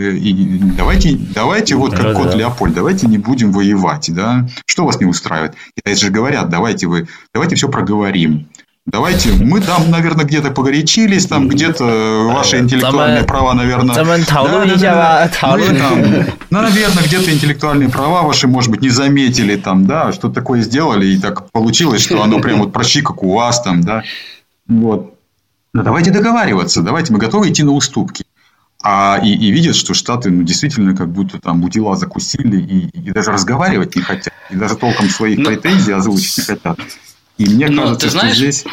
[0.00, 2.36] Э, и давайте, давайте вот как да, кот да.
[2.36, 4.48] Леопольд, давайте не будем воевать, да?
[4.66, 5.54] Что вас не устраивает?
[5.76, 8.48] Китайцы же говорят, давайте вы, давайте все проговорим.
[8.86, 13.94] Давайте, мы там, наверное, где-то погорячились, там где-то ваши интеллектуальные права, наверное...
[13.94, 19.56] Да, да, да, мы там, ну, наверное, где-то интеллектуальные права ваши, может быть, не заметили
[19.56, 23.34] там, да, что такое сделали, и так получилось, что оно прям вот почти как у
[23.34, 24.02] вас там, да.
[24.66, 25.14] Вот.
[25.72, 28.24] Но давайте договариваться, давайте, мы готовы идти на уступки.
[28.82, 32.88] А, и, и видят, что Штаты ну, действительно как будто там у дела закусили и,
[32.98, 35.50] и даже разговаривать не хотят, и даже толком своих Но...
[35.50, 36.78] претензий озвучить не хотят.
[37.36, 38.64] И мне Но, кажется, ты знаешь, что здесь...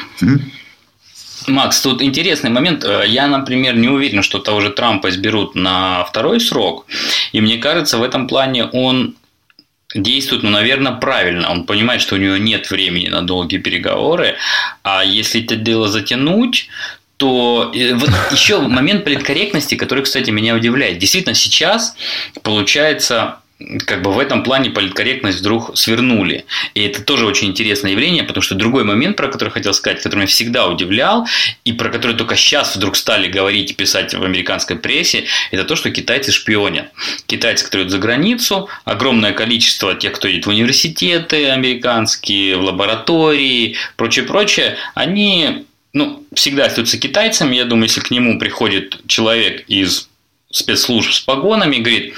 [1.47, 2.83] Макс, тут интересный момент.
[2.83, 6.85] Э, я, например, не уверен, что того же Трампа изберут на второй срок.
[7.31, 9.15] И мне кажется, в этом плане он
[9.95, 11.49] действует, ну, наверное, правильно.
[11.49, 14.35] Он понимает, что у него нет времени на долгие переговоры.
[14.83, 16.69] А если это дело затянуть,
[17.17, 20.99] то э, вот еще момент политкорректности, который, кстати, меня удивляет.
[20.99, 21.95] Действительно, сейчас
[22.43, 23.39] получается
[23.85, 26.45] как бы в этом плане политкорректность вдруг свернули.
[26.75, 30.17] И это тоже очень интересное явление, потому что другой момент, про который хотел сказать, который
[30.17, 31.27] меня всегда удивлял,
[31.65, 35.75] и про который только сейчас вдруг стали говорить и писать в американской прессе, это то,
[35.75, 36.91] что китайцы шпионят.
[37.25, 43.75] Китайцы, которые идут за границу, огромное количество тех, кто идет в университеты американские, в лаборатории,
[43.95, 45.65] прочее-прочее, они
[45.97, 47.55] ну, всегда остаются китайцами.
[47.55, 50.09] Я думаю, если к нему приходит человек из
[50.51, 52.13] спецслужб с погонами и говорит,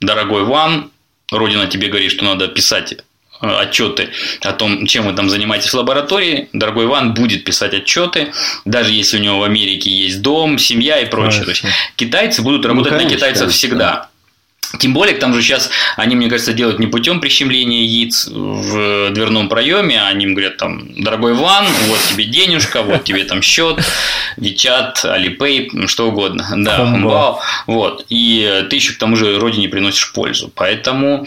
[0.00, 0.90] дорогой Ван,
[1.30, 2.92] Родина тебе говорит, что надо писать
[3.40, 4.10] э, отчеты
[4.42, 8.32] о том, чем вы там занимаетесь в лаборатории, дорогой Иван будет писать отчеты,
[8.64, 11.44] даже если у него в Америке есть дом, семья и прочее.
[11.44, 11.64] То есть
[11.96, 13.78] китайцы будут работать ну, конечно, на китайцев всегда.
[13.78, 14.10] Да.
[14.78, 19.48] Тем более, тому же сейчас они, мне кажется, делают не путем прищемления яиц в дверном
[19.48, 23.78] проеме, а они им говорят там, дорогой Ван, вот тебе денежка, вот тебе там счет,
[24.36, 30.12] Вичат, Алипей, что угодно, да, Хумбао, вот, и ты еще к тому же родине приносишь
[30.12, 30.50] пользу.
[30.54, 31.26] Поэтому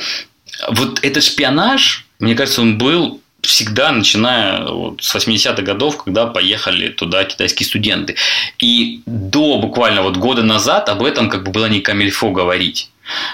[0.70, 6.90] вот этот шпионаж, мне кажется, он был всегда, начиная вот с 80-х годов, когда поехали
[6.90, 8.16] туда китайские студенты.
[8.60, 12.90] И до буквально вот года назад об этом как бы было не камильфо говорить.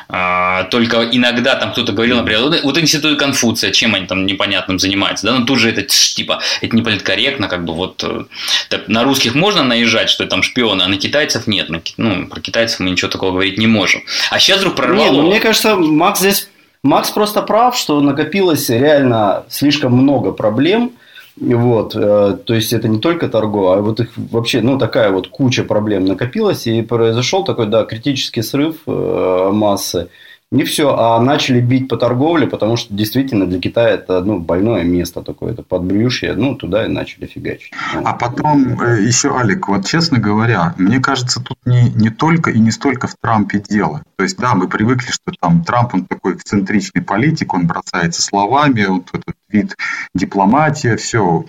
[0.09, 5.27] А, только иногда там кто-то говорил, например, вот институт Конфуция, чем они там непонятным занимаются,
[5.27, 8.25] да, но тут же это типа, это не политкорректно, как бы вот э,
[8.69, 12.79] так, на русских можно наезжать, что там шпионы, а на китайцев нет, ну, про китайцев
[12.79, 14.01] мы ничего такого говорить не можем.
[14.29, 15.03] А сейчас вдруг прорвало.
[15.03, 16.49] Нет, ну, мне кажется, Макс здесь
[16.83, 20.91] Макс просто прав, что накопилось реально слишком много проблем,
[21.38, 25.28] вот, э, то есть это не только торговля, а вот их вообще, ну, такая вот
[25.28, 30.08] куча проблем накопилась, и произошел такой, да, критический срыв э, массы.
[30.51, 34.84] Не все, а начали бить по торговле, потому что действительно для Китая это ну, больное
[34.84, 37.73] место такое, это подбрюшье, ну туда и начали фигачить.
[37.93, 42.60] А потом э, еще, Алик, вот честно говоря, мне кажется, тут не, не только и
[42.60, 44.03] не столько в Трампе дело.
[44.17, 48.86] То есть, да, мы привыкли, что там Трамп, он такой эксцентричный политик, он бросается словами,
[48.86, 49.75] вот этот вид
[50.13, 51.45] дипломатия, все.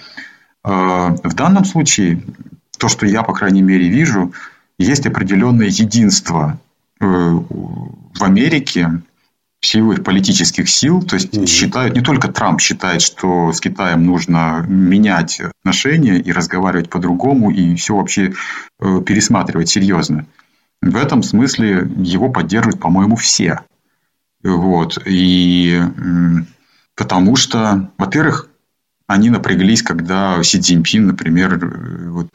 [0.64, 2.22] Э, в данном случае,
[2.78, 4.32] то, что я, по крайней мере, вижу,
[4.78, 6.58] есть определенное единство
[6.98, 9.02] в Америке
[9.60, 11.46] силы политических сил, то есть mm-hmm.
[11.46, 17.74] считают, не только Трамп считает, что с Китаем нужно менять отношения и разговаривать по-другому, и
[17.74, 18.32] все вообще
[18.80, 20.26] э, пересматривать серьезно.
[20.82, 23.60] В этом смысле его поддерживают, по-моему, все.
[24.42, 24.98] Вот.
[25.06, 25.82] И
[26.94, 28.48] потому что, во-первых,
[29.08, 32.28] они напряглись, когда Си Цзиньпин, например, э, вот,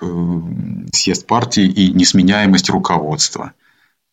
[0.93, 3.53] съезд партии и несменяемость руководства.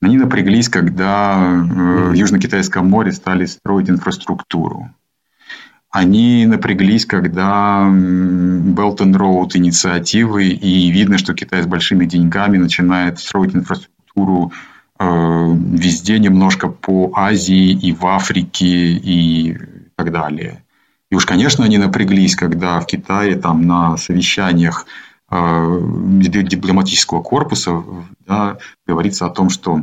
[0.01, 4.91] Они напряглись, когда э, в Южно-Китайском море стали строить инфраструктуру.
[5.91, 13.19] Они напряглись, когда Belt and Road инициативы, и видно, что Китай с большими деньгами начинает
[13.19, 14.53] строить инфраструктуру
[15.01, 19.59] э, везде, немножко по Азии и в Африке и
[19.97, 20.63] так далее.
[21.11, 24.87] И уж, конечно, они напряглись, когда в Китае там на совещаниях
[25.31, 27.83] дипломатического корпуса
[28.27, 29.83] да, говорится о том, что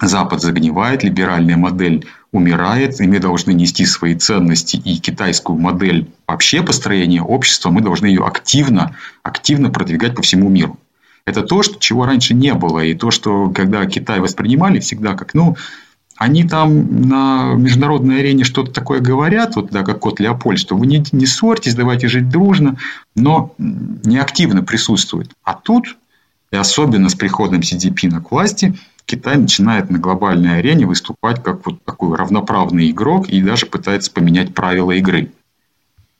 [0.00, 6.62] Запад загнивает, либеральная модель умирает, и мы должны нести свои ценности и китайскую модель вообще
[6.62, 10.76] построения общества, мы должны ее активно, активно продвигать по всему миру.
[11.26, 15.32] Это то, что, чего раньше не было, и то, что когда Китай воспринимали всегда как,
[15.32, 15.56] ну,
[16.16, 20.86] они там на международной арене что-то такое говорят, вот, да, как кот Леопольд, что вы
[20.86, 22.76] не, не ссорьтесь, давайте жить дружно,
[23.16, 25.32] но не активно присутствуют.
[25.42, 25.96] А тут,
[26.52, 28.74] и особенно с приходом Си Цзиньпина к власти,
[29.06, 34.54] Китай начинает на глобальной арене выступать как вот такой равноправный игрок и даже пытается поменять
[34.54, 35.32] правила игры.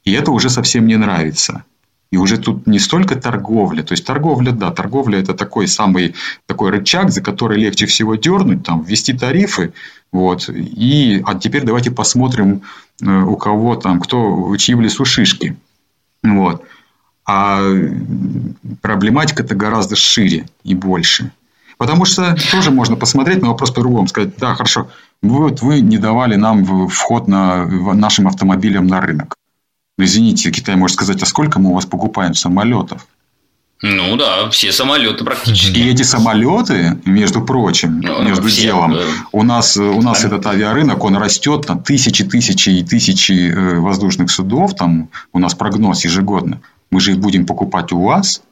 [0.05, 1.65] И это уже совсем не нравится.
[2.11, 6.15] И уже тут не столько торговля, то есть торговля, да, торговля это такой самый
[6.47, 9.73] такой рычаг, за который легче всего дернуть, там, ввести тарифы,
[10.13, 12.63] вот, и, а теперь давайте посмотрим,
[13.03, 15.57] э, у кого там, кто, чьи в лесу шишки,
[16.23, 16.65] вот.
[17.27, 17.63] А
[18.83, 21.33] проблематика-то гораздо шире и больше.
[21.79, 24.07] Потому что тоже можно посмотреть на вопрос по-другому.
[24.07, 24.89] Сказать, да, хорошо,
[25.23, 29.35] вот вы не давали нам вход на, нашим автомобилям на рынок.
[29.97, 33.07] Но извините, Китай может сказать, а сколько мы у вас покупаем самолетов?
[33.83, 35.79] Ну да, все самолеты практически.
[35.79, 39.01] И эти самолеты, между прочим, ну, между все, делом, да.
[39.33, 40.29] у нас, у нас а...
[40.29, 45.55] этот авиарынок, он растет на тысячи, тысячи и тысячи э, воздушных судов, там у нас
[45.55, 46.63] прогноз ежегодно.
[46.91, 48.43] Мы же их будем покупать у вас,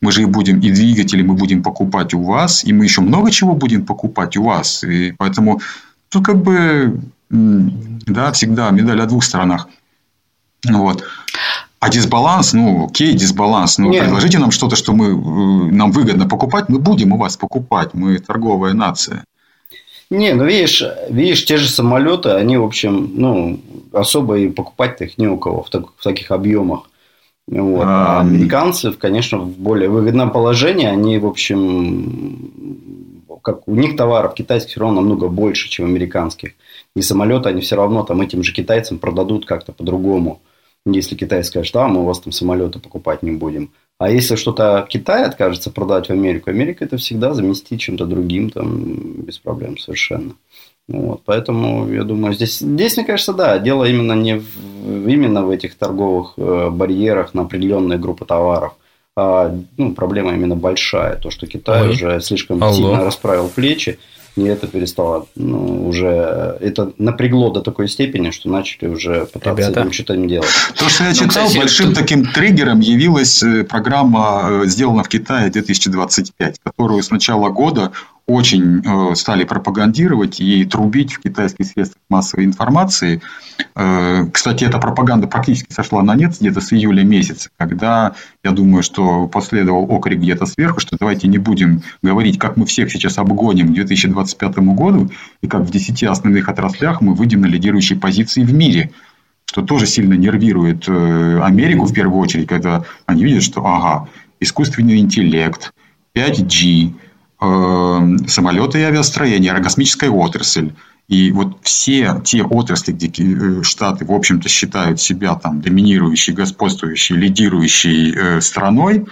[0.00, 3.32] мы же их будем, и двигатели мы будем покупать у вас, и мы еще много
[3.32, 4.84] чего будем покупать у вас.
[4.84, 5.60] И поэтому
[6.08, 9.68] тут как бы, да, всегда медаль о двух сторонах.
[10.66, 11.04] Вот.
[11.80, 13.78] А дисбаланс, ну, окей, дисбаланс.
[13.78, 14.02] Ну, Нет.
[14.02, 17.94] предложите нам что-то, что мы, э, нам выгодно покупать, мы будем у вас покупать.
[17.94, 19.24] Мы торговая нация.
[20.10, 23.60] Не, ну видишь, видишь, те же самолеты, они, в общем, ну,
[23.92, 26.90] особо и покупать-то их не у кого в, так, в таких объемах.
[27.46, 27.84] Вот.
[27.84, 32.50] А, а американцы, конечно, в более выгодном положении, они, в общем,
[33.42, 36.52] как у них товаров китайских все равно намного больше, чем американских.
[36.96, 40.40] И самолеты они все равно там этим же китайцам продадут как-то по-другому.
[40.92, 43.70] Если Китай скажет, а мы у вас там самолеты покупать не будем.
[43.98, 48.94] А если что-то Китай откажется продать в Америку, Америка это всегда заместить чем-то другим, там,
[49.22, 50.34] без проблем совершенно.
[50.86, 55.50] Вот, поэтому, я думаю, здесь, здесь, мне кажется, да, дело именно не в, именно в
[55.50, 58.72] этих торговых э, барьерах на определенные группы товаров.
[59.14, 61.16] А, ну, проблема именно большая.
[61.16, 61.90] То, что Китай Ой.
[61.90, 62.72] уже слишком Алло.
[62.72, 63.98] сильно расправил плечи.
[64.38, 69.80] И это перестало, ну, уже, это напрягло до такой степени, что начали уже пытаться Ребята.
[69.80, 70.48] этим что-то не делать.
[70.76, 71.96] То, что я ну, читал, кстати, большим тут...
[71.96, 77.90] таким триггером явилась э, программа, э, сделана в Китае 2025, которую с начала года
[78.28, 83.22] очень э, стали пропагандировать и трубить в китайских средствах массовой информации.
[83.74, 88.14] Э, кстати, эта пропаганда практически сошла на нет где-то с июля месяца, когда,
[88.44, 92.92] я думаю, что последовал окрик где-то сверху, что давайте не будем говорить, как мы всех
[92.92, 95.10] сейчас обгоним к 2025 году,
[95.40, 98.92] и как в 10 основных отраслях мы выйдем на лидирующие позиции в мире
[99.50, 104.06] что тоже сильно нервирует э, Америку в первую очередь, когда они видят, что ага,
[104.40, 105.72] искусственный интеллект,
[106.14, 107.07] 5G, Эм,
[107.40, 110.72] самолеты и авиастроение, аэрокосмическая отрасль.
[111.08, 117.16] И вот все те отрасли, где э, Штаты, в общем-то, считают себя там доминирующей, господствующей,
[117.16, 119.06] лидирующей э, страной,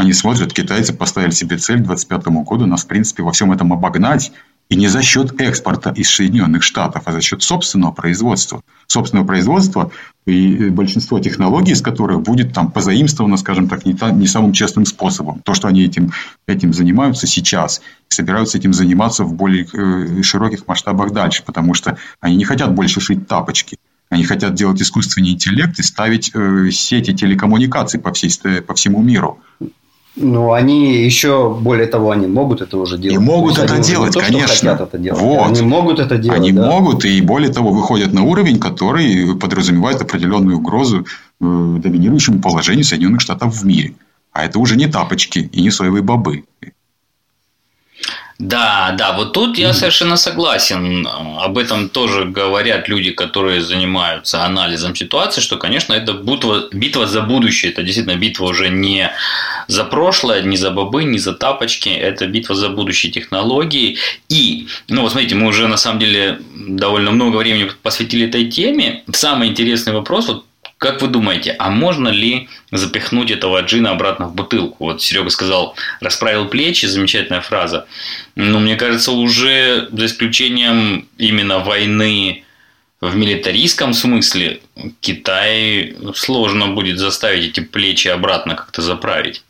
[0.00, 3.72] они смотрят, китайцы поставили себе цель к 2025 году нас, в принципе, во всем этом
[3.72, 4.32] обогнать
[4.70, 8.62] и не за счет экспорта из Соединенных Штатов, а за счет собственного производства.
[8.86, 9.90] Собственного производства
[10.26, 14.86] и большинство технологий, из которых будет там позаимствовано, скажем так, не, та, не самым честным
[14.86, 15.40] способом.
[15.44, 16.12] То, что они этим,
[16.46, 22.36] этим занимаются сейчас собираются этим заниматься в более э, широких масштабах дальше, потому что они
[22.36, 23.78] не хотят больше шить тапочки.
[24.08, 28.30] Они хотят делать искусственный интеллект и ставить э, сети телекоммуникаций по, всей,
[28.62, 29.40] по всему миру.
[30.16, 33.16] Ну, они еще, более того, они могут это уже делать.
[33.16, 34.70] И могут это делать, то, конечно.
[34.70, 35.20] это делать.
[35.20, 35.46] Вот.
[35.46, 36.38] Они могут это делать.
[36.38, 36.66] Они да.
[36.66, 41.04] могут, и более того, выходят на уровень, который подразумевает определенную угрозу э,
[41.40, 43.94] доминирующему положению Соединенных Штатов в мире.
[44.32, 46.44] А это уже не тапочки и не соевые бобы.
[48.40, 51.06] Да, да, вот тут я совершенно согласен.
[51.06, 57.20] Об этом тоже говорят люди, которые занимаются анализом ситуации, что, конечно, это битва, битва за
[57.20, 57.70] будущее.
[57.70, 59.12] Это действительно битва уже не
[59.68, 61.90] за прошлое, не за бобы, не за тапочки.
[61.90, 63.98] Это битва за будущие технологии.
[64.30, 69.02] И, ну вот смотрите, мы уже на самом деле довольно много времени посвятили этой теме.
[69.12, 70.46] Самый интересный вопрос, вот
[70.80, 74.86] как вы думаете, а можно ли запихнуть этого джина обратно в бутылку?
[74.86, 77.86] Вот Серега сказал, расправил плечи, замечательная фраза.
[78.34, 82.44] Но мне кажется, уже за исключением именно войны
[83.02, 84.62] в милитаристском смысле,
[85.02, 89.42] Китай сложно будет заставить эти плечи обратно как-то заправить.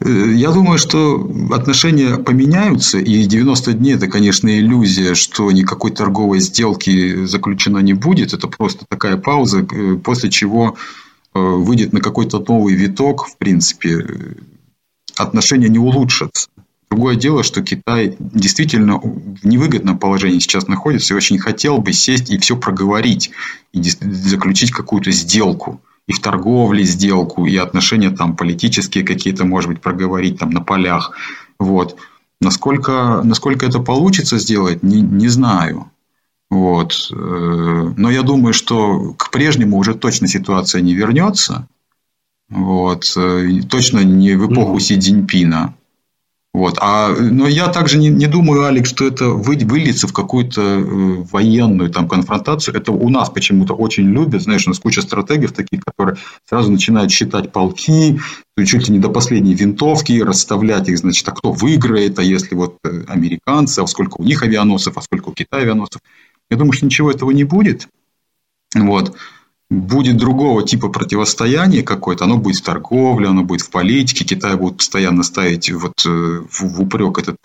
[0.00, 6.40] Э, я думаю, что отношения поменяются, и 90 дней– это, конечно, иллюзия, что никакой торговой
[6.40, 8.32] сделки заключена не будет.
[8.32, 10.76] Это просто такая пауза, э, после чего
[11.34, 14.36] э, выйдет на какой-то новый виток, в принципе,
[15.16, 16.48] отношения не улучшатся.
[16.88, 22.30] Другое дело, что Китай действительно в невыгодном положении сейчас находится и очень хотел бы сесть
[22.30, 23.32] и все проговорить,
[23.72, 29.80] и заключить какую-то сделку– и в торговле сделку, и отношения там политические какие-то, может быть,
[29.80, 31.12] проговорить там на полях.
[31.58, 31.96] Вот.
[32.40, 35.90] Насколько, насколько это получится сделать, не, не знаю.
[36.48, 37.10] Вот.
[37.12, 41.66] Э, но я думаю, что к прежнему уже точно ситуация не вернется.
[42.48, 43.12] Вот.
[43.16, 45.74] Э, точно не в эпоху Си Цзиньпина.
[46.56, 46.78] Вот.
[46.80, 50.84] А, но я также не, не думаю, Алекс, что это вы, выльется в какую-то э,
[51.30, 52.74] военную там, конфронтацию.
[52.74, 54.40] Это у нас почему-то очень любят.
[54.40, 56.16] Знаешь, у нас куча стратегов таких, которые
[56.48, 58.18] сразу начинают считать полки,
[58.64, 62.78] чуть ли не до последней винтовки, расставлять их, значит, а кто выиграет, а если вот
[62.84, 66.00] э, американцы, а сколько у них авианосцев, а сколько у Китая авианосцев.
[66.48, 67.86] Я думаю, что ничего этого не будет.
[68.74, 69.14] Вот
[69.70, 74.78] будет другого типа противостояния какое-то, оно будет в торговле, оно будет в политике, Китай будет
[74.78, 77.36] постоянно ставить вот э, в, упрек этот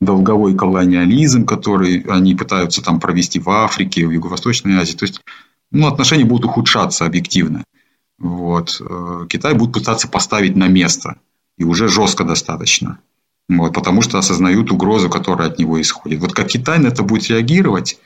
[0.00, 4.96] долговой колониализм, который они пытаются там провести в Африке, в Юго-Восточной Азии.
[4.96, 5.20] То есть
[5.70, 7.64] ну, отношения будут ухудшаться объективно.
[8.18, 8.80] Вот.
[8.80, 11.16] Э, Китай будет пытаться поставить на место.
[11.58, 13.00] И уже жестко достаточно.
[13.48, 16.20] Вот, потому что осознают угрозу, которая от него исходит.
[16.20, 17.98] Вот как Китай на это будет реагировать,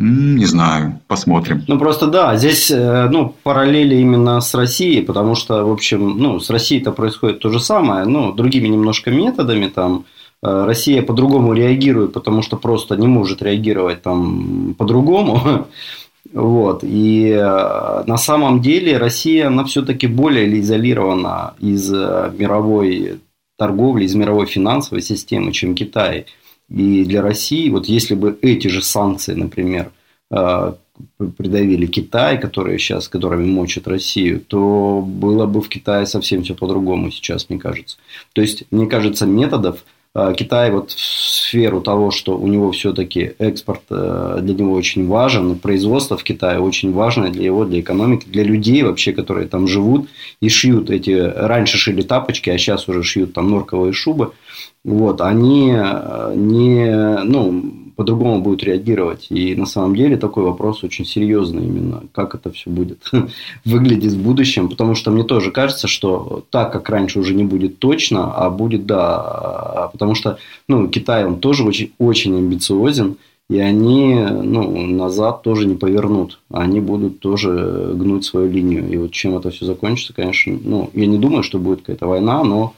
[0.00, 1.64] не знаю, посмотрим.
[1.66, 6.38] Ну просто да, здесь э, ну, параллели именно с Россией, потому что, в общем, ну,
[6.38, 10.04] с Россией-то происходит то же самое, ну, другими немножко методами там.
[10.40, 15.66] Э, Россия по-другому реагирует, потому что просто не может реагировать там по-другому.
[16.34, 16.80] Вот.
[16.82, 23.20] И э, на самом деле Россия, она все-таки более изолирована из мировой
[23.56, 26.26] торговли, из мировой финансовой системы, чем Китай.
[26.70, 29.90] И для России, вот если бы эти же санкции, например,
[30.30, 30.72] э,
[31.36, 37.10] придавили Китай, которые сейчас, которыми мочат Россию, то было бы в Китае совсем все по-другому
[37.10, 37.96] сейчас, мне кажется.
[38.34, 43.32] То есть, мне кажется, методов э, Китай вот в сферу того, что у него все-таки
[43.38, 48.26] экспорт э, для него очень важен, производство в Китае очень важно для его, для экономики,
[48.28, 50.10] для людей вообще, которые там живут
[50.42, 54.32] и шьют эти, раньше шили тапочки, а сейчас уже шьют там норковые шубы
[54.88, 59.26] вот, они э, не, ну, по-другому будут реагировать.
[59.28, 63.10] И на самом деле такой вопрос очень серьезный именно, как это все будет
[63.64, 67.78] выглядеть в будущем, потому что мне тоже кажется, что так, как раньше уже не будет
[67.78, 73.16] точно, а будет, да, потому что, ну, Китай, он тоже очень, очень амбициозен,
[73.50, 76.38] и они ну, назад тоже не повернут.
[76.50, 78.88] Они будут тоже гнуть свою линию.
[78.90, 82.44] И вот чем это все закончится, конечно, ну, я не думаю, что будет какая-то война,
[82.44, 82.74] но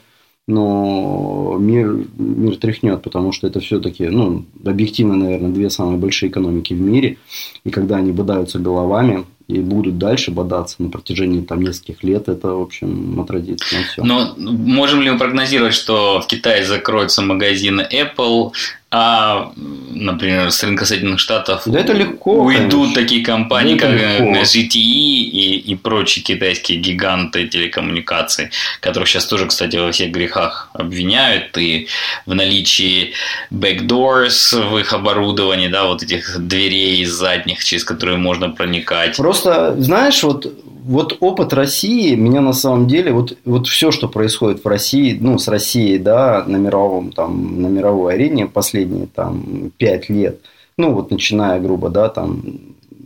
[0.47, 6.73] но мир, мир тряхнет, потому что это все-таки, ну, объективно, наверное, две самые большие экономики
[6.73, 7.17] в мире.
[7.63, 12.55] И когда они бодаются головами и будут дальше бодаться на протяжении там нескольких лет, это,
[12.55, 14.03] в общем, отразится на все.
[14.03, 18.51] Но можем ли мы прогнозировать, что в Китае закроются магазины Apple,
[18.93, 23.01] а, например, с рынка Соединенных Штатов да это легко, уйдут конечно.
[23.01, 24.41] такие компании, да как легко.
[24.41, 28.49] ZTE и, и прочие китайские гиганты телекоммуникаций,
[28.81, 31.87] которых сейчас тоже, кстати, во всех грехах обвиняют, и
[32.25, 33.13] в наличии
[33.49, 39.15] backdoors в их оборудовании, да, вот этих дверей задних, через которые можно проникать.
[39.15, 40.53] Просто, знаешь, вот
[40.83, 45.37] вот опыт России меня на самом деле, вот, вот все, что происходит в России, ну,
[45.37, 50.41] с Россией, да, на мировом, там, на мировой арене последние, там, пять лет,
[50.77, 52.41] ну, вот начиная, грубо, да, там,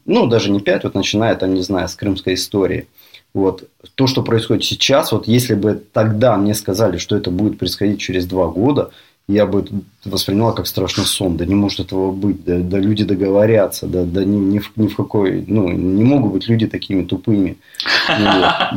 [0.05, 2.87] ну, даже не пять, вот начиная, там, не знаю, с крымской истории.
[3.33, 3.67] Вот.
[3.95, 8.25] То, что происходит сейчас, вот если бы тогда мне сказали, что это будет происходить через
[8.25, 8.91] два года,
[9.27, 9.65] я бы
[10.03, 11.35] восприняла как страшный сон.
[11.35, 12.43] Да не может этого быть.
[12.45, 13.87] Да, да люди договорятся.
[13.87, 15.43] Да, да ни, ни, в, ни в какой...
[15.47, 17.57] Ну, не могут быть люди такими тупыми.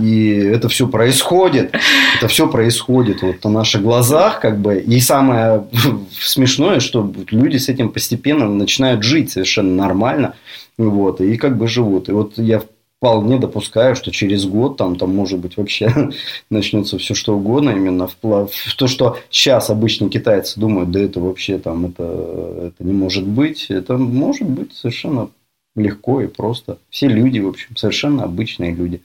[0.01, 1.75] И это все происходит.
[2.17, 4.41] Это все происходит вот на наших глазах.
[4.41, 4.79] Как бы.
[4.79, 5.67] И самое
[6.19, 10.35] смешное, что люди с этим постепенно начинают жить совершенно нормально.
[10.79, 12.09] Вот, и как бы живут.
[12.09, 12.63] И вот я
[12.99, 16.11] вполне допускаю, что через год там, там может быть вообще
[16.51, 21.21] начнется все что угодно именно в, в то, что сейчас обычные китайцы думают, да это
[21.21, 25.31] вообще там это, это не может быть, это может быть совершенно
[25.77, 26.79] легко и просто.
[26.91, 29.01] Все люди, в общем, совершенно обычные люди.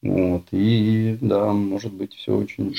[0.00, 2.72] Вот, и да, может быть, все очень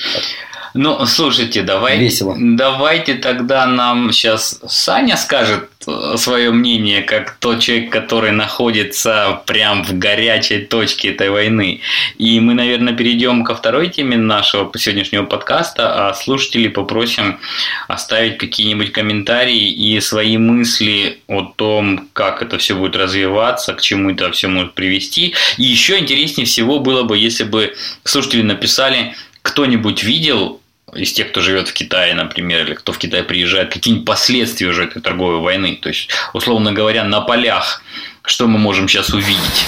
[0.72, 2.34] Ну, слушайте, давай, весело.
[2.38, 9.84] Давайте тогда нам сейчас Саня скажет э, свое мнение, как тот человек, который находится прям
[9.84, 11.82] в горячей точке этой войны.
[12.16, 17.38] И мы, наверное, перейдем ко второй теме нашего сегодняшнего подкаста, а слушателей попросим
[17.86, 24.12] оставить какие-нибудь комментарии и свои мысли о том, как это все будет развиваться, к чему
[24.12, 25.34] это все может привести.
[25.58, 30.60] И еще интереснее всего было бы бы, если бы слушатели написали, кто-нибудь видел
[30.94, 34.84] из тех, кто живет в Китае, например, или кто в Китай приезжает, какие-нибудь последствия уже
[34.84, 35.78] этой торговой войны.
[35.80, 37.82] То есть, условно говоря, на полях,
[38.24, 39.66] что мы можем сейчас увидеть.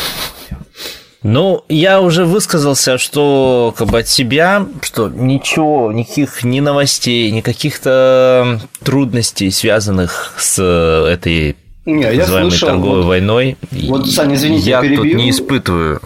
[1.22, 7.40] Ну, я уже высказался, что как бы от себя, что ничего, никаких ни новостей, ни
[7.40, 14.82] каких-то трудностей, связанных с этой не, называемой слышал, торговой вот, войной, вот, Саня, извините, я,
[14.82, 16.00] я тут не испытываю.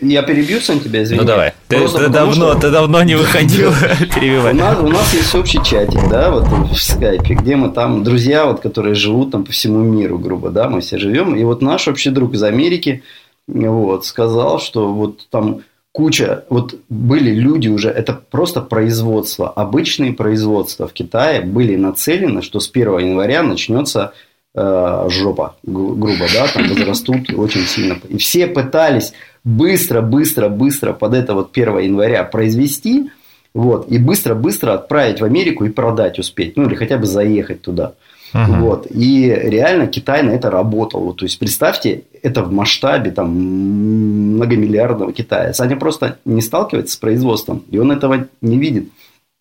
[0.00, 1.20] Я перебью, Сан, тебя, извини.
[1.20, 1.52] Ну давай.
[1.68, 2.60] Ты, ты, давно, что...
[2.60, 3.72] ты давно не выходил
[4.14, 4.54] перебивать.
[4.54, 8.46] У нас, у нас есть общий чатик, да, вот в скайпе, где мы там, друзья,
[8.46, 11.34] вот, которые живут там по всему миру, грубо, да, мы все живем.
[11.36, 13.02] И вот наш общий друг из Америки,
[13.46, 15.62] вот, сказал, что вот там
[15.92, 22.60] куча, вот были люди уже, это просто производство, обычные производства в Китае были нацелены, что
[22.60, 24.12] с 1 января начнется
[24.54, 27.98] э, жопа, грубо, да, там возрастут очень сильно.
[28.08, 29.12] И все пытались
[29.44, 33.10] быстро, быстро, быстро под это вот 1 января произвести,
[33.54, 37.92] вот, и быстро-быстро отправить в Америку и продать успеть, ну, или хотя бы заехать туда.
[38.32, 38.60] Uh-huh.
[38.60, 38.86] Вот.
[38.90, 41.12] И реально Китай на это работал.
[41.12, 45.52] То есть, представьте, это в масштабе там, многомиллиардного Китая.
[45.52, 48.88] Саня просто не сталкивается с производством, и он этого не видит.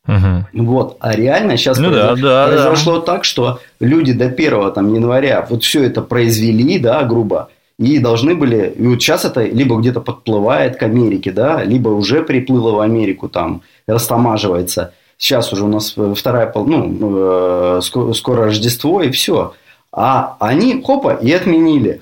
[0.08, 0.44] Uh-huh.
[0.54, 0.98] Вот.
[1.00, 3.06] А реально сейчас ну, произошло, да, да, произошло да.
[3.06, 8.36] так, что люди до 1 там, января вот все это произвели, да, грубо, и должны
[8.36, 12.80] были, и вот сейчас это либо где-то подплывает к Америке, да, либо уже приплыло в
[12.80, 14.94] Америку, там, растамаживается.
[15.18, 19.54] Сейчас уже у нас вторая, ну, э, скоро Рождество, и все.
[19.92, 22.02] А они, хопа, и отменили.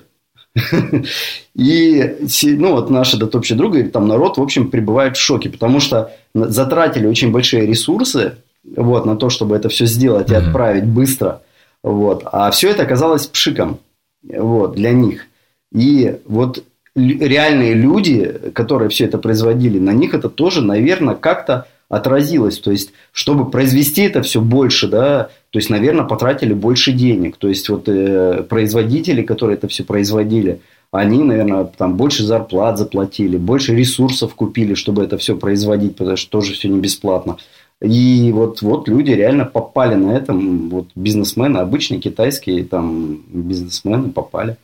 [1.56, 5.50] И ну, вот наш этот общий друг говорит, там народ, в общем, пребывает в шоке,
[5.50, 8.38] потому что затратили очень большие ресурсы
[8.76, 11.42] вот, на то, чтобы это все сделать и отправить быстро.
[11.84, 12.24] Вот.
[12.32, 13.80] А все это оказалось пшиком
[14.24, 15.26] вот, для них.
[15.72, 16.64] И вот
[16.96, 22.60] реальные люди, которые все это производили, на них это тоже, наверное, как-то отразилось.
[22.60, 27.38] То есть, чтобы произвести это все больше, да, то есть, наверное, потратили больше денег.
[27.38, 30.62] То есть, вот э, производители, которые это все производили,
[30.92, 36.32] они, наверное, там больше зарплат заплатили, больше ресурсов купили, чтобы это все производить, потому что
[36.32, 37.38] тоже все не бесплатно.
[37.82, 44.58] И вот, вот люди реально попали на этом, вот бизнесмены, обычные китайские там бизнесмены попали.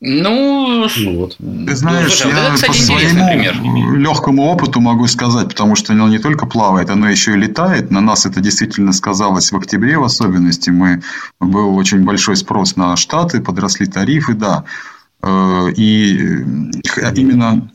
[0.00, 1.36] Ну, ну вот.
[1.38, 6.08] Ты знаешь, ну, я это, кстати, по своему легкому опыту могу сказать, потому что оно
[6.08, 7.90] не только плавает, оно еще и летает.
[7.90, 10.68] На нас это действительно сказалось в октябре в особенности.
[10.68, 11.02] Мы,
[11.40, 14.64] был очень большой спрос на Штаты, подросли тарифы, да.
[15.22, 17.70] Э, и э, именно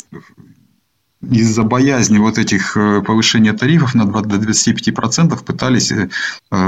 [1.28, 5.92] из-за боязни вот этих э, повышения тарифов на 20, до 25% пытались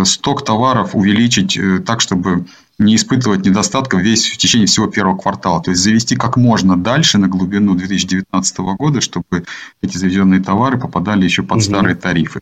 [0.03, 2.45] сток товаров увеличить так, чтобы
[2.79, 5.61] не испытывать недостатков весь в течение всего первого квартала.
[5.61, 9.45] То есть завести как можно дальше на глубину 2019 года, чтобы
[9.81, 11.65] эти заведенные товары попадали еще под угу.
[11.65, 12.39] старые тарифы.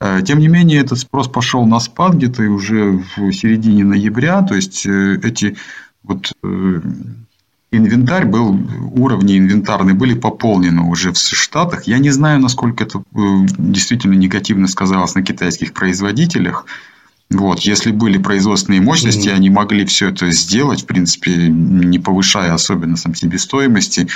[0.00, 4.42] Э, тем не менее, этот спрос пошел на спад где-то уже в середине ноября.
[4.42, 5.56] То есть э, эти
[6.02, 6.80] вот э,
[7.70, 8.58] инвентарь был,
[8.94, 11.86] уровни инвентарные были пополнены уже в Штатах.
[11.86, 16.66] Я не знаю, насколько это действительно негативно сказалось на китайских производителях.
[17.34, 19.34] Вот, если были производственные мощности, mm-hmm.
[19.34, 24.06] они могли все это сделать, в принципе, не повышая особенно сам себестоимости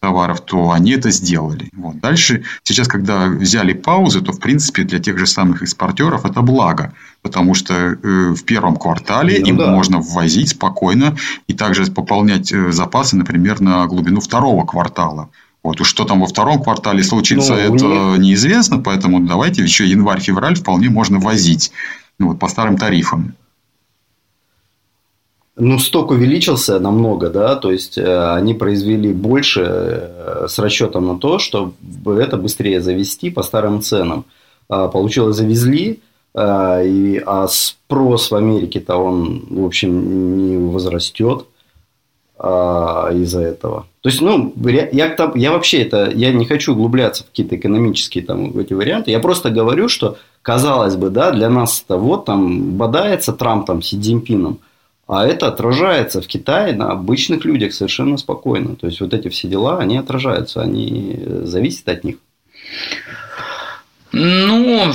[0.00, 1.70] товаров, то они это сделали.
[1.72, 2.00] Вот.
[2.00, 6.92] Дальше, сейчас, когда взяли паузу, то, в принципе, для тех же самых экспортеров это благо,
[7.22, 7.96] потому что э,
[8.34, 9.70] в первом квартале ну, им да.
[9.70, 11.16] можно ввозить спокойно
[11.46, 15.30] и также пополнять э, запасы, например, на глубину второго квартала.
[15.62, 18.18] Вот уж что там во втором квартале случится, ну, это нет.
[18.20, 21.72] неизвестно, поэтому давайте еще январь-февраль вполне можно возить
[22.18, 23.34] ну, вот, по старым тарифам.
[25.58, 31.18] Ну, сток увеличился намного, да, то есть э, они произвели больше э, с расчетом на
[31.18, 34.26] то, чтобы это быстрее завести по старым ценам.
[34.68, 36.00] А, получилось, завезли,
[36.34, 41.46] а, и, а спрос в Америке-то он, в общем, не возрастет
[42.38, 43.86] а, из-за этого.
[44.02, 44.52] То есть, ну,
[44.92, 49.10] я, там, я вообще это, я не хочу углубляться в какие-то экономические там эти варианты.
[49.10, 53.82] Я просто говорю, что казалось бы, да, для нас это вот там бодается Трамп там
[53.82, 54.58] Си Цзиньпином,
[55.08, 58.76] а это отражается в Китае на обычных людях совершенно спокойно.
[58.76, 62.16] То есть, вот эти все дела, они отражаются, они зависят от них.
[64.12, 64.92] Ну,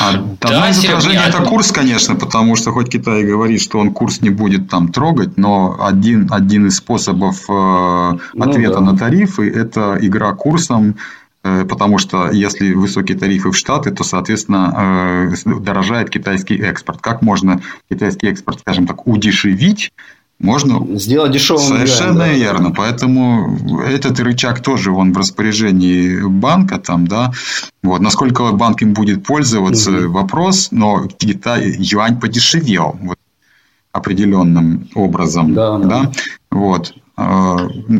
[0.00, 4.20] а, да, из отражения это курс, конечно, потому что хоть Китай говорит, что он курс
[4.20, 8.92] не будет там трогать, но один, один из способов э, ну ответа ну, да.
[8.92, 10.96] на тарифы– это игра курсом,
[11.42, 17.00] э, потому что если высокие тарифы в Штаты, то, соответственно, э, дорожает китайский экспорт.
[17.00, 17.60] Как можно
[17.90, 19.92] китайский экспорт, скажем так, удешевить,
[20.38, 21.62] можно сделать дешевым.
[21.62, 22.70] Совершенно да, верно.
[22.70, 27.32] Поэтому этот рычаг тоже он в распоряжении банка там, да.
[27.82, 28.00] Вот.
[28.00, 30.12] Насколько банк им будет пользоваться, угу.
[30.12, 33.18] вопрос, но Китай, юань подешевел вот,
[33.92, 35.54] определенным образом.
[35.54, 35.88] Да, да.
[35.88, 36.12] да?
[36.50, 36.94] Вот.
[37.16, 37.56] А,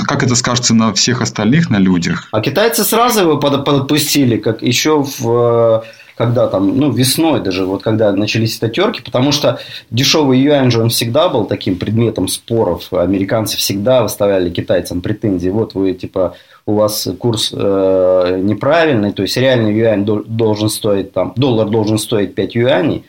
[0.06, 2.28] как это скажется на всех остальных, на людях?
[2.30, 5.82] А китайцы сразу его подпустили, как еще в
[6.18, 9.60] когда там, ну, весной даже, вот когда начались статерки, потому что
[9.90, 12.92] дешевый юань же он всегда был таким предметом споров.
[12.92, 15.48] Американцы всегда выставляли китайцам претензии.
[15.48, 16.34] Вот вы, типа,
[16.66, 22.34] у вас курс э, неправильный, то есть реальный юань должен стоить там, доллар должен стоить
[22.34, 23.04] 5 юаней,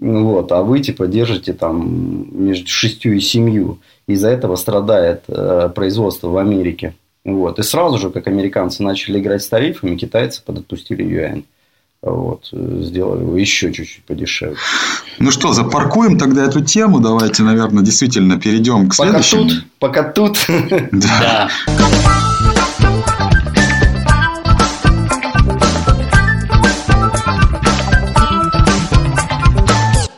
[0.00, 3.76] вот, а вы типа держите там между 6 и 7.
[4.06, 6.94] Из-за этого страдает э, производство в Америке.
[7.24, 7.58] Вот.
[7.58, 11.44] И сразу же, как американцы начали играть с тарифами, китайцы подотпустили юань.
[12.04, 14.56] Вот, сделали его еще чуть-чуть подешевле.
[15.18, 17.00] Ну что, запаркуем тогда эту тему.
[17.00, 19.48] Давайте, наверное, действительно перейдем к следующему.
[19.78, 20.90] Пока тут, пока тут.
[20.92, 21.48] Да.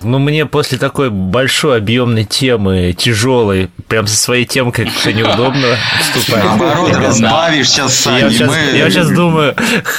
[0.07, 6.45] Ну, мне после такой большой объемной темы, тяжелой, прям со своей темкой как-то неудобно вступать.
[6.45, 8.77] Наоборот, разбавишь сейчас сами.
[8.77, 9.55] Я сейчас, думаю,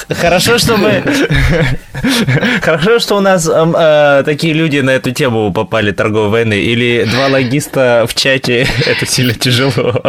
[0.08, 1.02] хорошо, что мы...
[2.62, 7.26] Хорошо, что у нас э, такие люди на эту тему попали торговой войны, или два
[7.26, 10.00] логиста в чате, это сильно тяжело.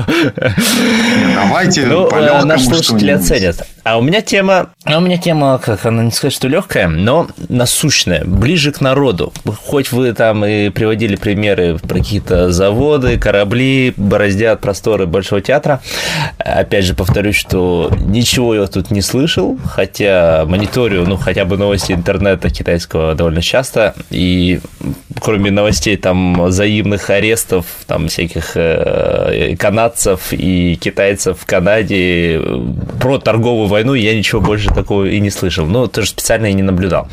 [1.35, 3.67] Давайте ну, э, наши слушатели оценят.
[3.89, 7.27] А у меня тема, а у меня тема, как она не сказать, что легкая, но
[7.47, 9.33] насущная, ближе к народу.
[9.65, 15.81] Хоть вы там и приводили примеры про какие-то заводы, корабли, бороздят просторы Большого театра.
[16.37, 21.91] Опять же, повторюсь, что ничего я тут не слышал, хотя мониторю, ну, хотя бы новости
[21.91, 24.59] интернета китайского довольно часто, и
[25.19, 32.39] кроме новостей там взаимных арестов, там всяких э, канадцев и китайцев в Канаде
[32.99, 35.65] про торговую войну я ничего больше такого и не слышал.
[35.65, 37.07] Ну, тоже специально и не наблюдал.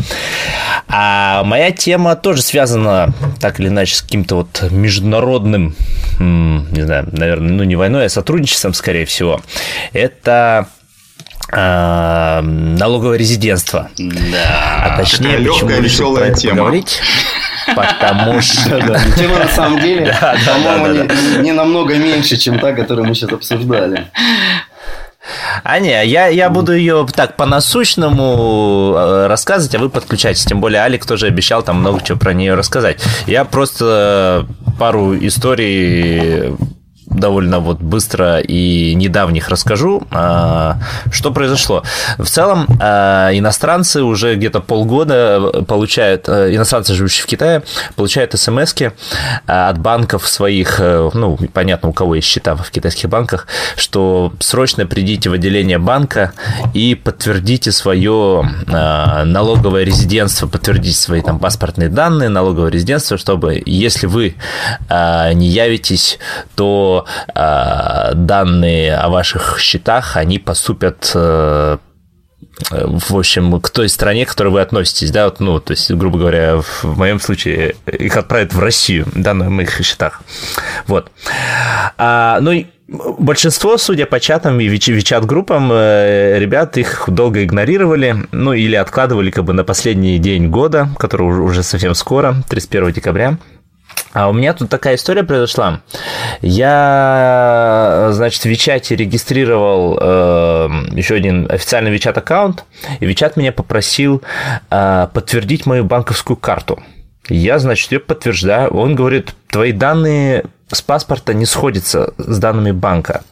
[0.88, 5.74] А моя тема тоже связана так или иначе с каким-то вот международным,
[6.18, 9.40] не знаю, наверное, ну не войной, а сотрудничеством, скорее всего.
[9.92, 10.68] Это
[11.52, 13.88] а, налоговое резидентство.
[13.96, 14.84] Да.
[14.84, 16.54] А точнее, Такая почему решил про это тема.
[16.54, 17.00] поговорить?
[17.74, 19.00] Потому что...
[19.16, 21.10] Тема на самом деле, по-моему,
[21.42, 24.06] не намного меньше, чем та, которую мы сейчас обсуждали.
[25.62, 30.44] А не, я, я буду ее так по-насущному э, рассказывать, а вы подключайтесь.
[30.44, 33.02] Тем более Алик тоже обещал там много чего про нее рассказать.
[33.26, 34.46] Я просто
[34.78, 36.56] пару историй
[37.06, 40.78] довольно вот быстро и недавних расскажу, а,
[41.10, 41.82] что произошло.
[42.18, 47.62] В целом, а, иностранцы уже где-то полгода получают, а, иностранцы, живущие в Китае,
[47.94, 48.74] получают смс
[49.46, 53.46] от банков своих, э, ну, понятно, у кого есть счета в китайских банках,
[53.76, 56.32] что срочно придите в отделение банка
[56.74, 64.34] и подтвердите свое налоговое резидентство, подтвердите свои там паспортные данные, налоговое резидентство, чтобы, если вы
[64.90, 66.18] не явитесь,
[66.54, 66.95] то
[67.34, 71.78] э, данные о ваших счетах, они поступят э,
[72.70, 76.18] в общем, к той стране, к которой вы относитесь, да, вот, ну, то есть, грубо
[76.18, 80.22] говоря, в моем случае их отправят в Россию, да, на моих счетах.
[80.86, 81.10] Вот.
[81.98, 88.76] А, ну, Большинство, судя по чатам и вичат-группам, э, ребят их долго игнорировали, ну или
[88.76, 93.38] откладывали как бы на последний день года, который уже совсем скоро, 31 декабря.
[94.12, 95.82] А у меня тут такая история произошла.
[96.40, 102.64] Я, значит, в Вичате регистрировал э, еще один официальный Вичат аккаунт,
[103.00, 104.22] и Вичат меня попросил
[104.70, 106.82] э, подтвердить мою банковскую карту.
[107.28, 108.70] Я, значит, ее подтверждаю.
[108.70, 113.22] Он говорит, твои данные с паспорта не сходятся с данными банка.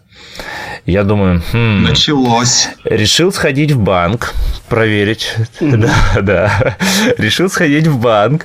[0.86, 2.68] Я думаю, хм, началось.
[2.84, 4.34] Решил сходить в банк,
[4.68, 5.34] проверить.
[5.60, 6.76] Да, да.
[7.16, 8.44] Решил сходить в банк,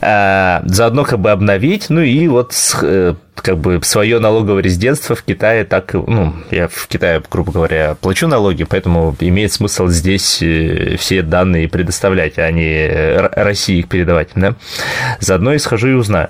[0.00, 5.24] а, заодно как бы обновить, ну и вот э, как бы свое налоговое резидентство в
[5.24, 10.96] Китае так, ну, я в Китае, грубо говоря, плачу налоги, поэтому имеет смысл здесь э,
[10.98, 14.54] все данные предоставлять, а не России их передавать, да.
[15.18, 16.28] Заодно и схожу и узнаю.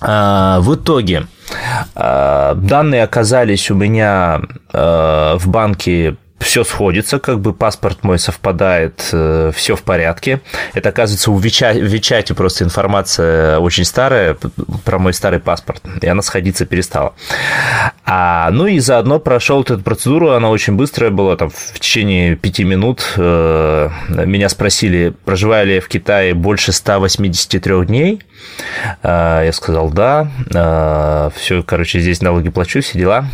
[0.00, 1.26] А, в итоге
[1.94, 4.40] а, данные оказались у меня
[4.72, 10.40] а, в банке все сходится, как бы паспорт мой совпадает, э, все в порядке.
[10.74, 14.36] Это, оказывается, у Вича, в Вичате просто информация очень старая
[14.84, 17.14] про мой старый паспорт, и она сходиться перестала.
[18.04, 22.64] А, ну и заодно прошел эту процедуру, она очень быстрая была, там в течение пяти
[22.64, 28.20] минут э, меня спросили, проживаю ли я в Китае больше 183 дней.
[29.02, 30.30] Э, я сказал, да.
[30.54, 33.26] Э, все, короче, здесь налоги плачу, все дела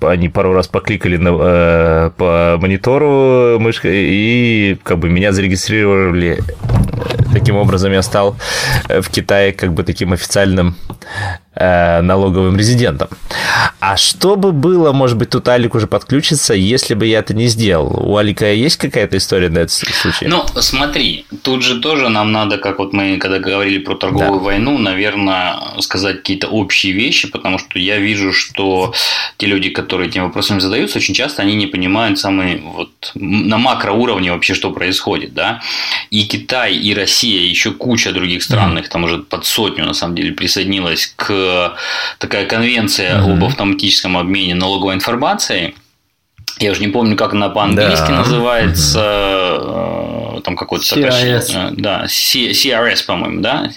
[0.00, 6.40] они пару раз покликали на, э, по монитору мышкой и как бы меня зарегистрировали.
[7.32, 8.36] Таким образом я стал
[8.88, 10.76] в Китае как бы таким официальным
[11.56, 13.08] э, налоговым резидентом.
[13.80, 17.46] А что бы было, может быть, тут Алик уже подключится, если бы я это не
[17.46, 18.08] сделал?
[18.08, 20.26] У Алика есть какая-то история на этот случай?
[20.26, 24.44] Ну, смотри, тут же тоже нам надо, как вот мы когда говорили про торговую да.
[24.46, 28.94] войну, наверное, сказать какие-то общие вещи, потому что я вижу, что
[29.36, 34.32] те люди, которые этим вопросом задаются, очень часто они не понимают самые вот на макроуровне
[34.32, 35.60] вообще, что происходит, да.
[36.10, 38.80] И Китай, и Россия, и еще куча других стран, mm-hmm.
[38.80, 41.45] их там уже под сотню, на самом деле, присоединилась к
[42.18, 43.32] такая конвенция mm-hmm.
[43.32, 45.74] об автоматическом обмене налоговой информацией.
[46.58, 48.18] Я уже не помню, как она по-английски да.
[48.18, 49.00] называется.
[49.00, 50.42] Mm-hmm.
[50.42, 51.42] Там какой-то сокращение.
[51.54, 53.70] Э, да, CRS, по-моему, да?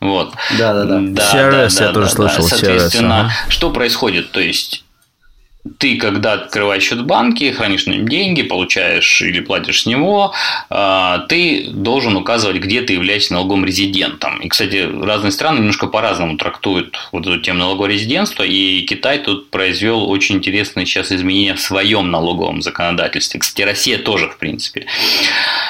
[0.00, 0.32] Вот.
[0.58, 1.00] Да, да, да.
[1.00, 2.42] да CRS да, я да, тоже да, слышал.
[2.44, 3.50] Соответственно, CRS, ага.
[3.50, 4.32] что происходит?
[4.32, 4.84] То есть
[5.78, 10.32] ты, когда открываешь счет в банке, хранишь на нем деньги, получаешь или платишь с него,
[10.70, 14.40] а, ты должен указывать, где ты являешься налоговым резидентом.
[14.40, 19.50] И, кстати, разные страны немножко по-разному трактуют вот эту тему налогового резидентства, и Китай тут
[19.50, 23.40] произвел очень интересные сейчас изменения в своем налоговом законодательстве.
[23.40, 24.86] Кстати, Россия тоже, в принципе.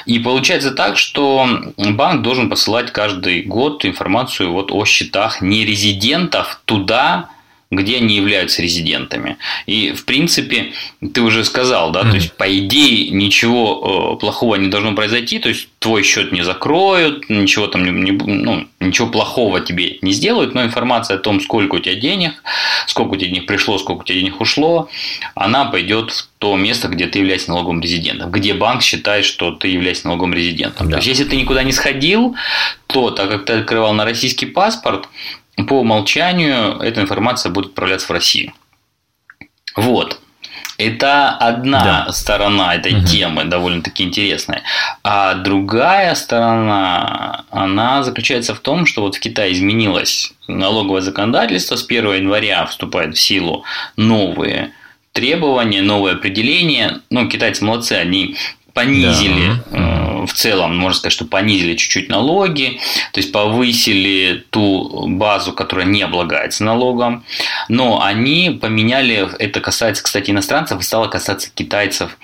[0.07, 7.28] И получается так, что банк должен посылать каждый год информацию вот о счетах нерезидентов туда,
[7.71, 9.37] где они являются резидентами.
[9.66, 10.73] И, в принципе,
[11.14, 12.11] ты уже сказал, да, mm-hmm.
[12.11, 16.43] то есть, по идее, ничего э, плохого не должно произойти, то есть, твой счет не
[16.43, 21.77] закроют, ничего там не, ну, ничего плохого тебе не сделают, но информация о том, сколько
[21.77, 22.43] у тебя денег,
[22.87, 24.89] сколько у тебя денег пришло, сколько у тебя денег ушло,
[25.35, 29.68] она пойдет в то место, где ты являешься налоговым резидентом, где банк считает, что ты
[29.68, 30.87] являешься налоговым резидентом.
[30.87, 30.93] Да.
[30.93, 32.35] То есть, если ты никуда не сходил,
[32.87, 35.09] то, так как ты открывал на российский паспорт,
[35.57, 38.53] по умолчанию эта информация будет отправляться в Россию.
[39.77, 40.21] Вот.
[40.79, 42.13] Это одна да.
[42.13, 43.07] сторона этой угу.
[43.07, 44.63] темы, довольно-таки интересная.
[45.05, 51.77] А другая сторона, она заключается в том, что вот в Китае изменилось налоговое законодательство.
[51.77, 53.65] С 1 января вступают в силу
[53.97, 54.73] новые
[55.13, 57.03] требования, новые определения.
[57.11, 58.37] Ну, китайцы молодцы, они
[58.73, 59.79] понизили да.
[59.79, 62.81] э, в целом, можно сказать, что понизили чуть-чуть налоги,
[63.12, 67.25] то есть повысили ту базу, которая не облагается налогом,
[67.68, 72.18] но они поменяли, это касается, кстати, иностранцев и стало касаться китайцев,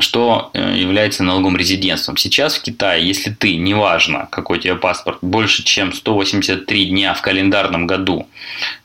[0.00, 2.16] что э, является налогом резидентством.
[2.16, 7.22] Сейчас в Китае, если ты, неважно, какой у тебя паспорт, больше чем 183 дня в
[7.22, 8.28] календарном году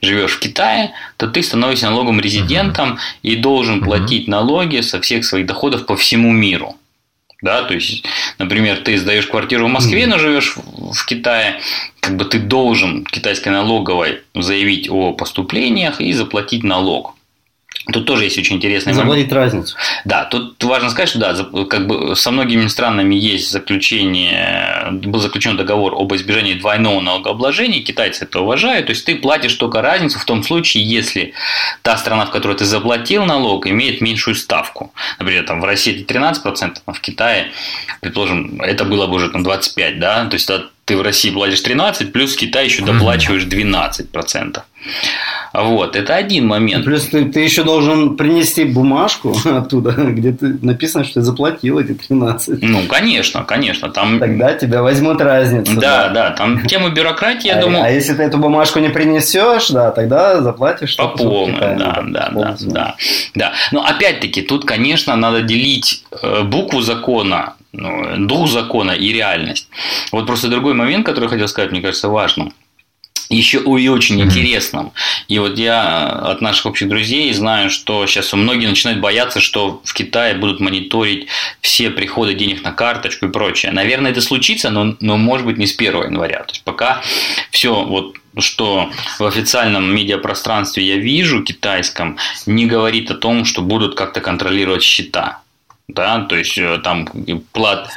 [0.01, 2.99] живешь в Китае, то ты становишься налогом резидентом uh-huh.
[3.23, 6.75] и должен платить налоги со всех своих доходов по всему миру.
[7.41, 8.03] Да, то есть,
[8.39, 11.59] например, ты сдаешь квартиру в Москве, но живешь в Китае,
[11.99, 17.16] как бы ты должен китайской налоговой заявить о поступлениях и заплатить налог.
[17.91, 19.33] Тут тоже есть очень интересный Заплатить момент.
[19.33, 19.77] разницу.
[20.03, 25.55] Да, тут важно сказать, что да, как бы со многими странами есть заключение, был заключен
[25.55, 30.25] договор об избежании двойного налогообложения, китайцы это уважают, то есть ты платишь только разницу в
[30.25, 31.33] том случае, если
[31.81, 34.93] та страна, в которой ты заплатил налог, имеет меньшую ставку.
[35.19, 37.51] Например, там в России это 13%, а в Китае,
[38.01, 40.49] предположим, это было бы уже там 25%, да, то есть
[40.87, 44.61] ты в России платишь 13, плюс в Китае еще доплачиваешь 12%.
[45.53, 46.85] Вот, это один момент.
[46.85, 51.93] Плюс ты, ты еще должен принести бумажку оттуда, где ты написано, что ты заплатил эти
[51.93, 52.61] 13.
[52.61, 53.89] Ну, конечно, конечно.
[53.89, 54.19] Там...
[54.19, 55.73] Тогда тебя возьмут разницу.
[55.75, 57.83] Да, да, да там тема бюрократии, я а, думаю.
[57.83, 62.55] А если ты эту бумажку не принесешь, да, тогда заплатишь по полной, да, да, да,
[62.61, 62.95] да,
[63.35, 63.53] да.
[63.73, 69.69] Но опять-таки, тут, конечно, надо делить э, букву закона ну, дух закона и реальность.
[70.11, 72.53] Вот просто другой момент, который я хотел сказать, мне кажется, важным
[73.29, 74.91] еще и очень интересным.
[75.27, 79.93] И вот я от наших общих друзей знаю, что сейчас многие начинают бояться, что в
[79.93, 81.27] Китае будут мониторить
[81.61, 83.71] все приходы денег на карточку и прочее.
[83.71, 86.43] Наверное, это случится, но, но может быть не с 1 января.
[86.43, 87.01] То есть пока
[87.51, 93.95] все вот что в официальном медиапространстве я вижу китайском, не говорит о том, что будут
[93.95, 95.41] как-то контролировать счета.
[95.87, 97.07] Да, то есть э, там
[97.53, 97.89] плат,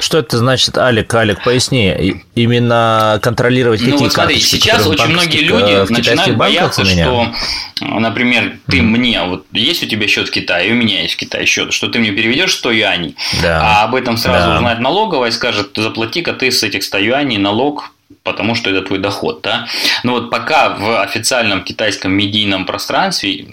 [0.00, 1.12] что это значит, Алик?
[1.12, 2.22] Алик, поясни.
[2.36, 7.32] Именно контролировать ну, какие вот смотри, сейчас очень многие люди начинают бояться, что,
[7.80, 8.82] например, ты mm.
[8.82, 11.72] мне, вот есть у тебя счет в Китае, и у меня есть в Китае счет,
[11.72, 13.60] что ты мне переведешь 100 юаней, да.
[13.60, 14.56] а об этом сразу да.
[14.56, 17.92] узнает налоговая и скажет, заплати-ка ты с этих 100 юаней налог
[18.28, 19.66] потому что это твой доход, да.
[20.04, 23.46] Но вот пока в официальном китайском медийном пространстве,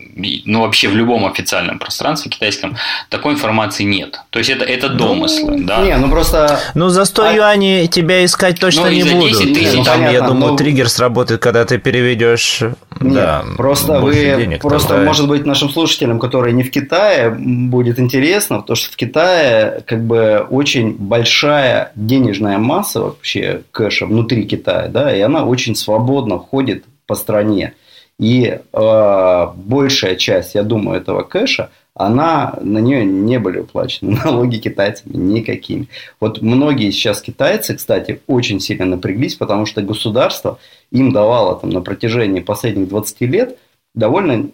[0.45, 2.77] ну вообще в любом официальном пространстве китайском,
[3.09, 4.21] такой информации нет.
[4.29, 5.81] То есть это, это домыслы, ну, да.
[5.83, 6.59] Не, ну просто...
[6.73, 7.33] Ну за 100 а...
[7.33, 9.37] юаней тебя искать точно ну, не будут.
[9.37, 10.57] Тысяч, ну, Там, понятно, я думаю, но...
[10.57, 12.61] триггер сработает, когда ты переведешь...
[13.01, 14.13] Нет, да, просто вы...
[14.13, 15.05] Денег, просто, тогда...
[15.05, 20.03] может быть, нашим слушателям, которые не в Китае, будет интересно, потому что в Китае как
[20.05, 26.85] бы очень большая денежная масса вообще кэша внутри Китая, да, и она очень свободно ходит
[27.07, 27.73] по стране.
[28.19, 34.57] И э, большая часть, я думаю, этого кэша, она, на нее не были уплачены налоги
[34.57, 35.87] китайцами никакими.
[36.19, 40.59] Вот многие сейчас китайцы, кстати, очень сильно напряглись, потому что государство
[40.91, 43.57] им давало там, на протяжении последних 20 лет
[43.93, 44.49] довольно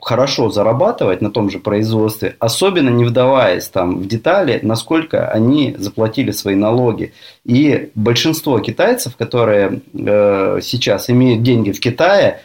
[0.00, 6.30] хорошо зарабатывать на том же производстве, особенно не вдаваясь там в детали, насколько они заплатили
[6.32, 7.12] свои налоги.
[7.44, 12.40] И большинство китайцев, которые э, сейчас имеют деньги в Китае,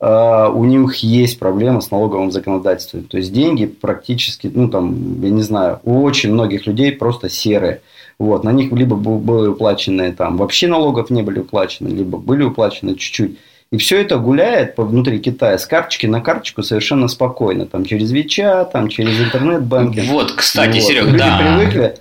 [0.00, 3.04] э, у них есть проблема с налоговым законодательством.
[3.04, 7.80] То есть деньги практически, ну там, я не знаю, у очень многих людей просто серые.
[8.18, 12.94] Вот, на них либо были уплачены там вообще налогов не были уплачены, либо были уплачены
[12.94, 13.38] чуть-чуть.
[13.72, 17.66] И все это гуляет по внутри Китая с карточки на карточку совершенно спокойно.
[17.66, 20.08] Там через Вича, там через интернет-банкинг.
[20.08, 20.82] Вот, кстати, вот.
[20.82, 21.38] Серега, да.
[21.38, 21.94] Привыкли.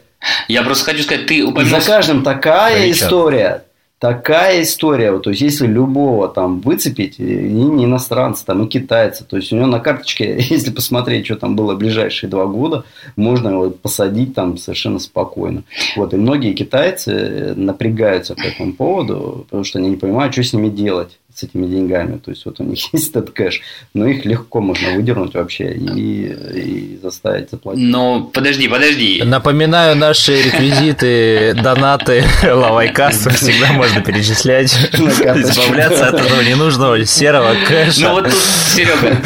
[0.50, 1.80] Я просто хочу сказать, ты упомянул...
[1.80, 3.08] За каждым такая Вичат.
[3.08, 3.64] история
[4.02, 5.12] такая история.
[5.12, 9.54] Вот, то есть, если любого там выцепить, и не иностранца, там, и китайца, то есть,
[9.54, 12.84] у него на карточке, если посмотреть, что там было ближайшие два года,
[13.16, 15.64] можно его посадить там совершенно спокойно.
[15.96, 20.54] Вот, и многие китайцы напрягаются по этому поводу, потому что они не понимают, что с
[20.54, 22.18] ними делать с этими деньгами.
[22.18, 23.62] То есть вот у них есть этот кэш,
[23.94, 26.26] но их легко можно выдернуть вообще и,
[26.56, 27.84] и заставить заплатить.
[27.84, 29.22] Но подожди, подожди.
[29.24, 34.72] Напоминаю наши реквизиты, донаты Лавайкасса всегда можно перечислять.
[34.94, 38.02] Избавляться от этого ненужного серого кэша.
[38.02, 39.18] Ну вот тут, Серега,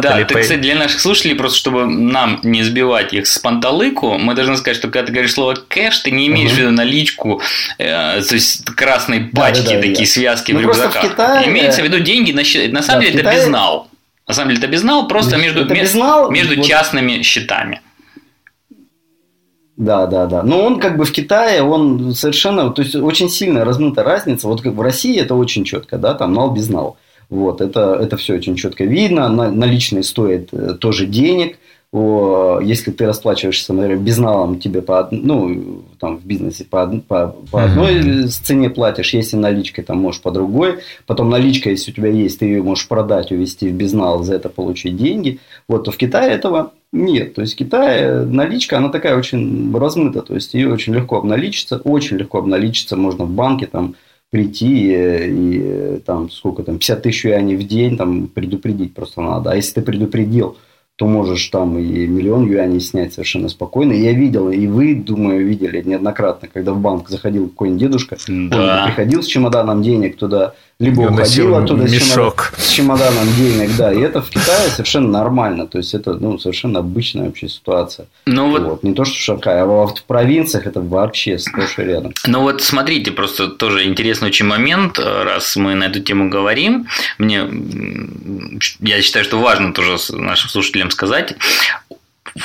[0.00, 4.34] да, ты, кстати, для наших слушателей, просто чтобы нам не сбивать их с панталыку, мы
[4.34, 7.40] должны сказать, что когда ты говоришь слово кэш, ты не имеешь в виду наличку,
[7.78, 11.02] э, то есть красные пачки, такие связки в ну, рюкзаках.
[11.46, 12.72] Имеется в виду деньги на счет.
[12.72, 13.36] На самом да, деле Китае...
[13.36, 13.88] это безнал.
[14.26, 16.66] На самом деле это безнал просто между, это безнал, между вот...
[16.66, 17.80] частными счетами.
[19.76, 20.42] Да, да, да.
[20.42, 24.46] Но он как бы в Китае, он совершенно, то есть очень сильно размыта разница.
[24.46, 26.96] Вот как в России это очень четко, да, там нал без нал.
[27.28, 29.28] Вот, это, это все очень четко видно.
[29.28, 31.58] Наличные стоят э, тоже денег
[31.96, 38.26] если ты расплачиваешься, например, безналом, тебе по, ну, там в бизнесе по, по, по одной
[38.26, 40.80] цене платишь, если наличкой, там можешь по другой.
[41.06, 44.48] Потом наличка, если у тебя есть, ты ее можешь продать, увезти в безнал, за это
[44.48, 45.38] получить деньги.
[45.68, 47.34] Вот, то в Китае этого нет.
[47.34, 51.76] То есть в Китае наличка, она такая очень размыта, то есть ее очень легко обналичиться,
[51.76, 53.94] очень легко обналичиться можно в банке, там,
[54.30, 59.52] прийти и, и там сколько там 50 тысяч юаней в день там предупредить просто надо.
[59.52, 60.56] А если ты предупредил,
[60.96, 63.92] то можешь там и миллион юаней снять совершенно спокойно.
[63.92, 68.82] Я видел, и вы, думаю, видели неоднократно, когда в банк заходил какой-нибудь дедушка, да.
[68.82, 72.52] он приходил с чемоданом денег туда, либо Я уходил оттуда мешок.
[72.56, 76.80] с чемоданом денег, да, и это в Китае совершенно нормально, то есть это ну, совершенно
[76.80, 78.06] обычная вообще ситуация.
[78.26, 78.62] Ну вот...
[78.62, 78.82] вот.
[78.82, 82.12] Не то, что Шанхай, а в провинциях это вообще сплошь и рядом.
[82.26, 87.48] Ну вот смотрите, просто тоже интересный очень момент, раз мы на эту тему говорим, мне,
[88.80, 91.36] я считаю, что важно тоже нашим слушателям сказать,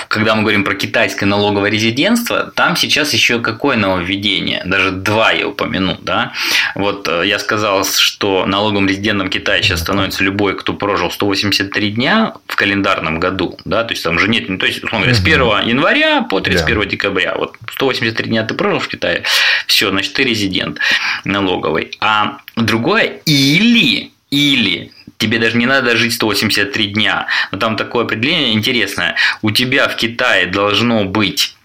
[0.07, 4.61] когда мы говорим про китайское налоговое резидентство, там сейчас еще какое нововведение?
[4.65, 5.97] Даже два я упомяну.
[6.01, 6.33] Да?
[6.75, 12.33] Вот э, я сказал, что налоговым резидентом Китая сейчас становится любой, кто прожил 183 дня
[12.47, 13.57] в календарном году.
[13.65, 13.83] Да?
[13.83, 16.85] То есть там же нет, то есть, условно говоря, с 1 января по 31 да.
[16.85, 17.35] декабря.
[17.35, 19.23] Вот 183 дня ты прожил в Китае,
[19.65, 20.79] все, значит, ты резидент
[21.23, 21.91] налоговый.
[21.99, 27.27] А другое или или тебе даже не надо жить 183 дня.
[27.51, 29.15] Но там такое определение интересное.
[29.43, 31.55] У тебя в Китае должно быть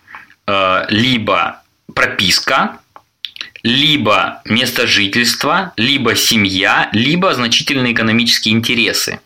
[0.47, 1.63] э, либо
[1.95, 2.79] прописка,
[3.63, 9.21] либо место жительства, либо семья, либо значительные экономические интересы.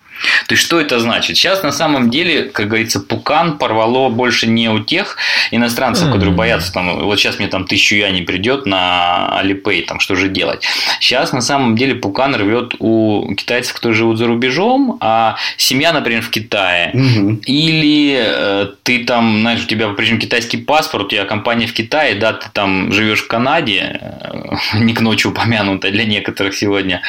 [0.46, 1.36] То есть, что это значит?
[1.36, 5.16] Сейчас, на самом деле, как говорится, пукан порвало больше не у тех
[5.50, 10.00] иностранцев, которые боятся, там, вот сейчас мне там тысячу я не придет на Alipay, там,
[10.00, 10.64] что же делать?
[11.00, 16.22] Сейчас, на самом деле, пукан рвет у китайцев, которые живут за рубежом, а семья, например,
[16.22, 16.90] в Китае.
[16.94, 17.40] Угу.
[17.46, 22.14] Или э, ты там, знаешь, у тебя, причем китайский паспорт, у тебя компания в Китае,
[22.16, 27.02] да, ты там живешь в Канаде, э, не к ночи упомянуто для некоторых сегодня,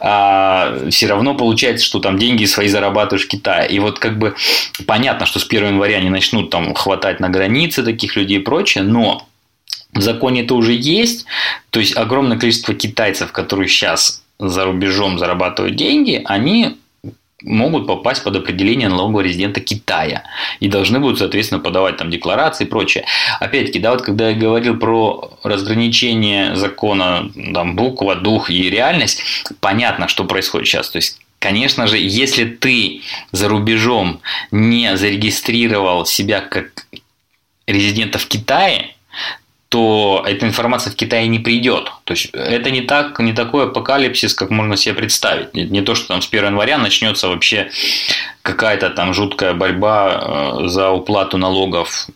[0.00, 3.68] а все равно получается, что там деньги свои зарабатываешь в Китае.
[3.70, 4.34] И вот как бы
[4.86, 8.84] понятно, что с 1 января они начнут там хватать на границе таких людей и прочее,
[8.84, 9.26] но
[9.92, 11.26] в законе это уже есть.
[11.70, 16.76] То есть огромное количество китайцев, которые сейчас за рубежом зарабатывают деньги, они
[17.42, 20.22] могут попасть под определение налогового резидента Китая
[20.58, 23.04] и должны будут, соответственно, подавать там декларации и прочее.
[23.40, 29.22] Опять-таки, да, вот когда я говорил про разграничение закона, там, буква, дух и реальность,
[29.60, 30.90] понятно, что происходит сейчас.
[30.90, 34.20] То есть Конечно же, если ты за рубежом
[34.50, 36.86] не зарегистрировал себя как
[37.66, 38.95] резидента в Китае,
[39.76, 41.92] что эта информация в Китае не придет.
[42.04, 45.52] То есть это не так, не такой апокалипсис, как можно себе представить.
[45.52, 47.68] Не, не то, что там с 1 января начнется вообще
[48.40, 52.08] какая-то там жуткая борьба э, за уплату налогов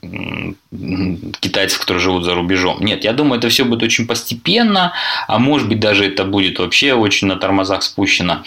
[1.41, 2.79] китайцев, которые живут за рубежом.
[2.81, 4.93] Нет, я думаю, это все будет очень постепенно,
[5.29, 8.43] а может быть даже это будет вообще очень на тормозах спущено,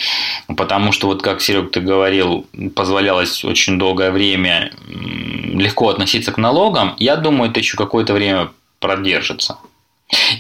[0.58, 6.96] потому что вот как Серег ты говорил, позволялось очень долгое время легко относиться к налогам.
[6.98, 8.50] Я думаю, это еще какое-то время
[8.84, 9.58] продержится.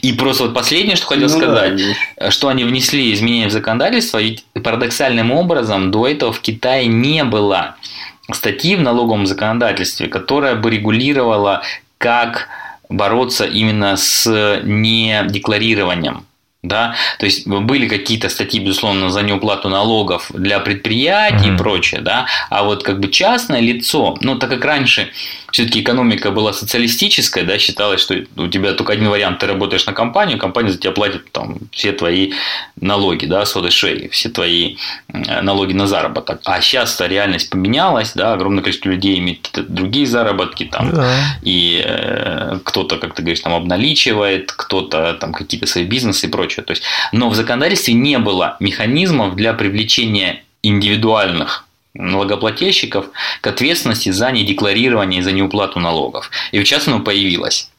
[0.02, 1.82] И просто вот последнее, что хотел ну, сказать,
[2.18, 7.24] да, что они внесли изменения в законодательство, ведь парадоксальным образом до этого в Китае не
[7.24, 7.76] было
[8.32, 11.64] статьи в налоговом законодательстве, которая бы регулировала,
[11.98, 12.50] как
[12.90, 14.30] бороться именно с
[14.64, 16.26] недекларированием
[16.64, 21.56] да, то есть были какие-то статьи, безусловно, за неуплату налогов для предприятий mm-hmm.
[21.56, 25.10] и прочее, да, а вот как бы частное лицо, ну, так как раньше
[25.54, 29.94] все-таки экономика была социалистическая, да, считалось, что у тебя только один вариант, ты работаешь на
[29.94, 32.34] компанию, компания за тебя платит там все твои
[32.82, 34.78] налоги, да, соды шеи, все твои
[35.10, 36.42] э, налоги на заработок.
[36.46, 41.14] А сейчас реальность поменялась, да, огромное количество людей имеет другие заработки там, да.
[41.44, 46.53] и э, кто-то, как ты говоришь, там обналичивает, кто-то там какие-то свои бизнесы и прочее.
[46.62, 53.08] То есть, но в законодательстве не было механизмов для привлечения индивидуальных налогоплательщиков
[53.42, 56.32] к ответственности за недекларирование и за неуплату налогов.
[56.52, 57.70] И сейчас оно появилось.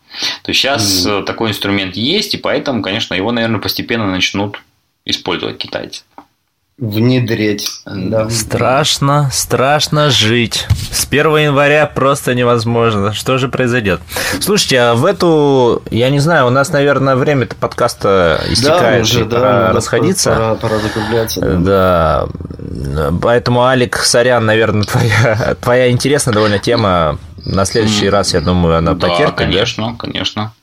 [0.42, 1.24] То есть сейчас mm.
[1.24, 4.62] такой инструмент есть, и поэтому, конечно, его, наверное, постепенно начнут
[5.04, 6.02] использовать китайцы
[6.78, 7.82] внедрить.
[7.86, 8.28] Да.
[8.30, 10.66] Страшно, страшно жить.
[10.90, 13.12] С 1 января просто невозможно.
[13.12, 14.00] Что же произойдет?
[14.40, 19.24] Слушайте, а в эту, я не знаю, у нас, наверное, время-то подкаста истекает, да, уже,
[19.24, 20.30] пора да, расходиться.
[20.30, 21.40] Пора, пора закругляться.
[21.40, 22.26] Да.
[22.58, 23.12] да.
[23.22, 27.18] Поэтому, Алик, сорян, наверное, твоя, твоя интересная довольно тема.
[27.44, 29.36] На следующий раз, я думаю, она да, потерпит.
[29.36, 29.96] конечно, да?
[29.98, 30.54] конечно.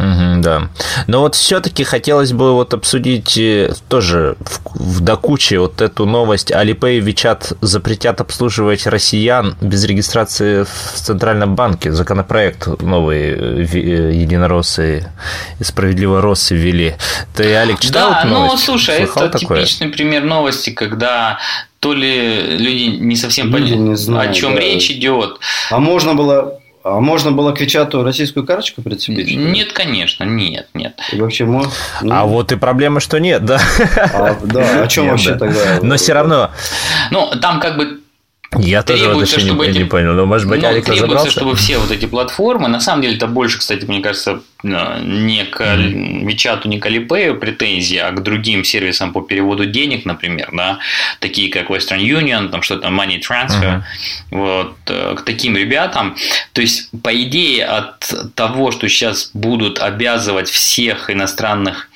[0.00, 0.68] Угу, да.
[1.06, 6.50] Но вот все-таки хотелось бы вот обсудить э, тоже в, в докуче вот эту новость.
[6.50, 11.92] Alipay и WeChat запретят обслуживать россиян без регистрации в Центральном банке.
[11.92, 15.06] Законопроект новый э, э, единороссы
[15.58, 16.94] и справедливо Россы ввели.
[17.34, 18.52] Ты, Алик, читал да, эту новость?
[18.54, 19.58] ну, слушай, Слыхал это такое?
[19.60, 21.38] типичный пример новости, когда
[21.80, 24.60] то ли люди не совсем поняли, о чем да.
[24.60, 25.40] речь идет.
[25.70, 29.36] А можно было а можно было к Вичату российскую карточку прицепить?
[29.36, 30.98] Нет, конечно, нет, нет.
[31.12, 31.70] И вообще можно?
[32.00, 32.14] Ну...
[32.14, 33.60] А вот и проблема, что нет, да.
[34.14, 35.38] А, да, о чем нет, вообще да.
[35.38, 35.78] тогда?
[35.82, 36.50] Но все равно.
[37.10, 37.99] Ну, там как бы
[38.58, 39.78] я тоже вот еще не, эти...
[39.78, 41.30] не понял, но может быть ну, Алик требуется, разобрался?
[41.30, 45.44] чтобы все вот эти платформы, на самом деле это больше, кстати, мне кажется, э, не
[45.44, 50.80] к Вичату, не к Alipay претензии, а к другим сервисам по переводу денег, например, да,
[51.20, 53.82] такие как Western Union, там что-то Money Transfer,
[54.32, 56.16] вот, э, к таким ребятам.
[56.52, 61.88] То есть, по идее, от того, что сейчас будут обязывать всех иностранных,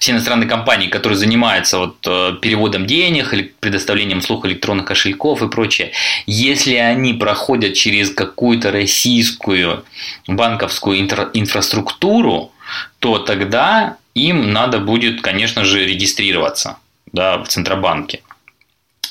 [0.00, 5.48] все иностранные компании, которые занимаются вот э, переводом денег или предоставлением услуг электронных кошельков и
[5.48, 5.91] прочее,
[6.26, 9.84] если они проходят через какую-то российскую
[10.26, 12.52] банковскую инфра- инфраструктуру,
[12.98, 16.76] то тогда им надо будет, конечно же, регистрироваться
[17.12, 18.20] да, в Центробанке.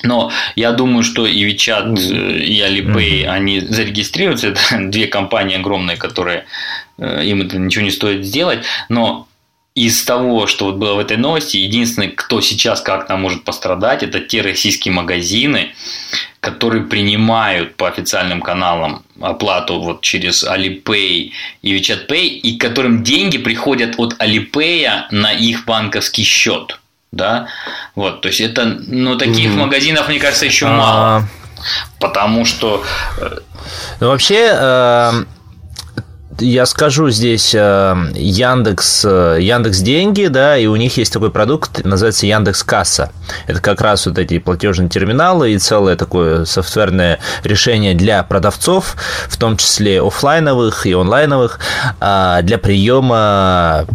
[0.03, 3.27] Но я думаю, что и WeChat, э, и Alipay, mm-hmm.
[3.27, 4.47] они зарегистрируются.
[4.71, 6.45] Это две компании огромные, которые
[6.97, 8.63] э, им это ничего не стоит сделать.
[8.89, 9.27] Но
[9.73, 14.19] из того, что вот было в этой новости, единственный, кто сейчас как-то может пострадать, это
[14.19, 15.73] те российские магазины,
[16.41, 23.37] которые принимают по официальным каналам оплату вот через Alipay и WeChat Pay, и которым деньги
[23.37, 26.79] приходят от Alipay на их банковский счет.
[27.13, 27.47] Да?
[27.95, 29.57] Вот, то есть это, ну, таких mm-hmm.
[29.57, 30.71] магазинов, мне кажется, еще а...
[30.71, 31.27] мало.
[31.99, 32.83] Потому что...
[33.19, 33.37] Э,
[33.99, 35.25] ну, вообще, э,
[36.39, 41.83] я скажу здесь э, Яндекс, э, Яндекс деньги, да, и у них есть такой продукт,
[41.83, 43.11] называется Яндекс Касса.
[43.47, 48.95] Это как раз вот эти платежные терминалы и целое такое софтверное решение для продавцов,
[49.27, 51.59] в том числе офлайновых и онлайновых,
[51.99, 53.85] а, для приема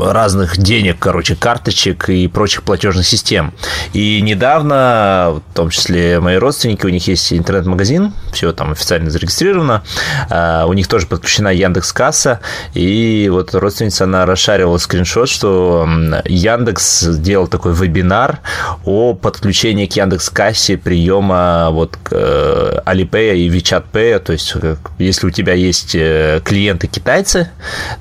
[0.00, 3.52] разных денег, короче, карточек и прочих платежных систем.
[3.92, 9.82] И недавно, в том числе мои родственники, у них есть интернет-магазин, все там официально зарегистрировано,
[10.30, 12.40] а, у них тоже подключена Яндекс Касса,
[12.74, 15.88] и вот родственница, она расшаривала скриншот, что
[16.24, 18.40] Яндекс сделал такой вебинар
[18.84, 24.18] о подключении к Яндекс Кассе приема вот э, Alipay и WeChat Pay.
[24.18, 24.54] То есть,
[24.98, 27.50] если у тебя есть э, клиенты китайцы,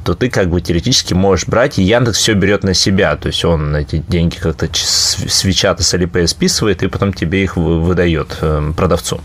[0.04, 3.16] то ты как бы теоретически можешь брать, и Яндекс все берет на себя.
[3.16, 7.58] То есть, он эти деньги как-то с и с Alipay списывает, и потом тебе их
[7.58, 8.38] выдает
[8.76, 9.22] продавцу.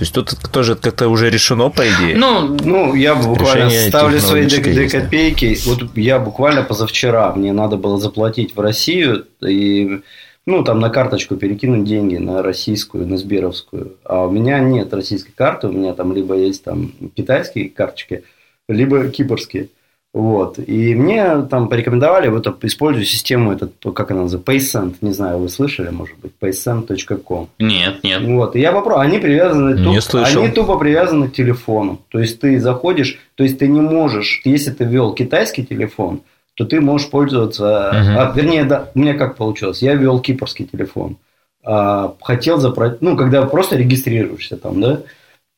[0.00, 2.16] То есть тут тоже как-то уже решено, по идее.
[2.16, 5.56] Ну, ну я буквально Решение ставлю свои две копейки.
[5.66, 10.00] Вот я буквально позавчера, мне надо было заплатить в Россию и
[10.46, 13.96] ну, там на карточку перекинуть деньги на российскую, на сберовскую.
[14.04, 18.24] А у меня нет российской карты, у меня там либо есть там китайские карточки,
[18.68, 19.68] либо кипрские.
[20.12, 20.58] Вот.
[20.58, 24.96] И мне там порекомендовали, вот использую систему, этот, как она называется, PaySend.
[25.02, 27.48] Не знаю, вы слышали, может быть, paysend.com.
[27.60, 28.22] Нет, нет.
[28.22, 28.56] Вот.
[28.56, 29.02] И я попробовал.
[29.02, 30.14] Они привязаны не туп...
[30.14, 32.00] они тупо привязаны к телефону.
[32.08, 36.22] То есть ты заходишь, то есть ты не можешь, если ты ввел китайский телефон,
[36.54, 38.16] то ты можешь пользоваться, uh-huh.
[38.18, 41.16] а, вернее, да, у меня как получилось, я ввел кипрский телефон,
[41.64, 45.00] а, хотел запросить, ну, когда просто регистрируешься там, да,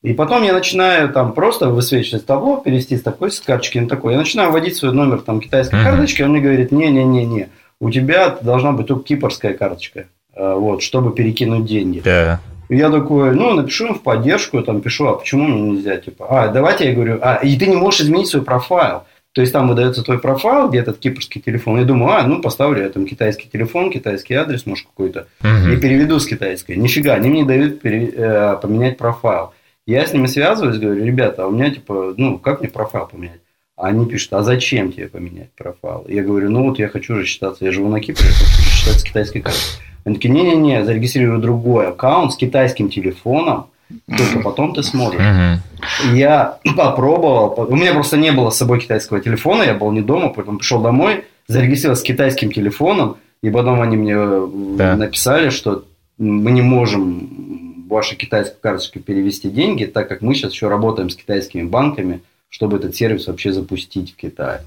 [0.02, 4.12] и потом я начинаю там просто высвечивать табло, перевести с такой с карточки на такой.
[4.12, 5.84] Я начинаю вводить свой номер там китайской uh-huh.
[5.84, 7.48] карточки, он мне говорит, не-не-не-не,
[7.80, 12.02] у тебя должна быть только кипрская карточка, а, вот, чтобы перекинуть деньги.
[12.04, 12.38] Yeah.
[12.68, 16.48] Я такой, ну, напишу им в поддержку, там, пишу, а почему мне нельзя, типа, а,
[16.48, 19.02] давайте я говорю, а, и ты не можешь изменить свой профайл.
[19.32, 21.78] То есть там выдается твой профайл, где этот кипрский телефон.
[21.78, 25.72] Я думаю, а, ну поставлю я там китайский телефон, китайский адрес, может какой-то, угу.
[25.72, 26.76] и переведу с китайской.
[26.76, 29.52] Нифига, они мне дают пере, э, поменять профайл.
[29.86, 33.40] Я с ними связываюсь, говорю, ребята, а у меня типа, ну, как мне профайл поменять?
[33.76, 36.04] А они пишут, а зачем тебе поменять профайл?
[36.08, 39.04] Я говорю, ну вот я хочу же считаться, я живу на Кипре, я хочу считаться
[39.04, 39.60] китайской картой.
[40.04, 43.66] Они такие, не-не-не, зарегистрирую другой аккаунт с китайским телефоном,
[44.16, 45.20] только потом ты сможешь.
[46.12, 50.28] Я попробовал, у меня просто не было с собой китайского телефона, я был не дома,
[50.28, 54.16] потом пришел домой, зарегистрировался с китайским телефоном, и потом они мне
[54.76, 54.96] да.
[54.96, 55.84] написали, что
[56.18, 61.16] мы не можем вашей китайской карточке перевести деньги, так как мы сейчас еще работаем с
[61.16, 64.60] китайскими банками, чтобы этот сервис вообще запустить в Китае.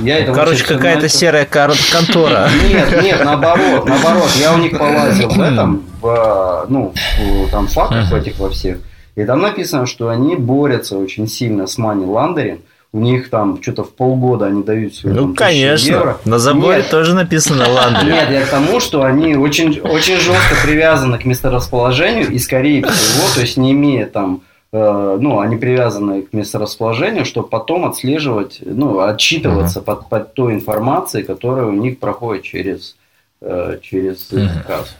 [0.00, 2.50] Я ну, короче, какая-то серая контора.
[2.68, 4.30] Нет, нет, наоборот, наоборот.
[4.38, 8.20] Я у них полазил в этом, в, ну, в, там фактах uh-huh.
[8.20, 8.78] этих во всех.
[9.14, 12.62] И там написано, что они борются очень сильно с money laundering
[12.94, 15.14] у них там что-то в полгода они дают себе.
[15.14, 15.90] Ну, конечно.
[15.90, 16.18] Евро.
[16.24, 16.90] На заборе Нет.
[16.90, 18.12] тоже написано ландри.
[18.12, 23.34] Нет, я к тому, что они очень, очень жестко привязаны к месторасположению и, скорее всего,
[23.34, 24.42] то есть не имея там
[24.72, 29.84] э, ну, они привязаны к месторасположению, чтобы потом отслеживать, ну, отчитываться uh-huh.
[29.84, 32.94] под, под той информацией, которая у них проходит через,
[33.40, 34.66] э, через uh-huh.
[34.68, 34.94] кассу.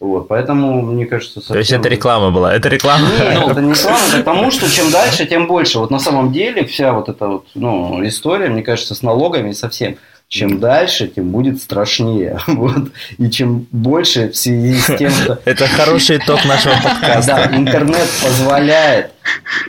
[0.00, 1.40] Вот, поэтому, мне кажется...
[1.40, 1.54] Совсем...
[1.54, 2.54] То есть это реклама была?
[2.54, 3.08] Это реклама?
[3.08, 5.80] Нет, это не реклама, это потому что чем дальше, тем больше.
[5.80, 9.96] Вот на самом деле вся вот эта вот, ну, история, мне кажется, с налогами совсем
[10.28, 12.38] чем дальше, тем будет страшнее.
[12.46, 12.90] Вот.
[13.18, 15.40] И чем больше в связи с тем, что...
[15.44, 17.48] Это хороший итог нашего подкаста.
[17.50, 19.12] Да, интернет позволяет.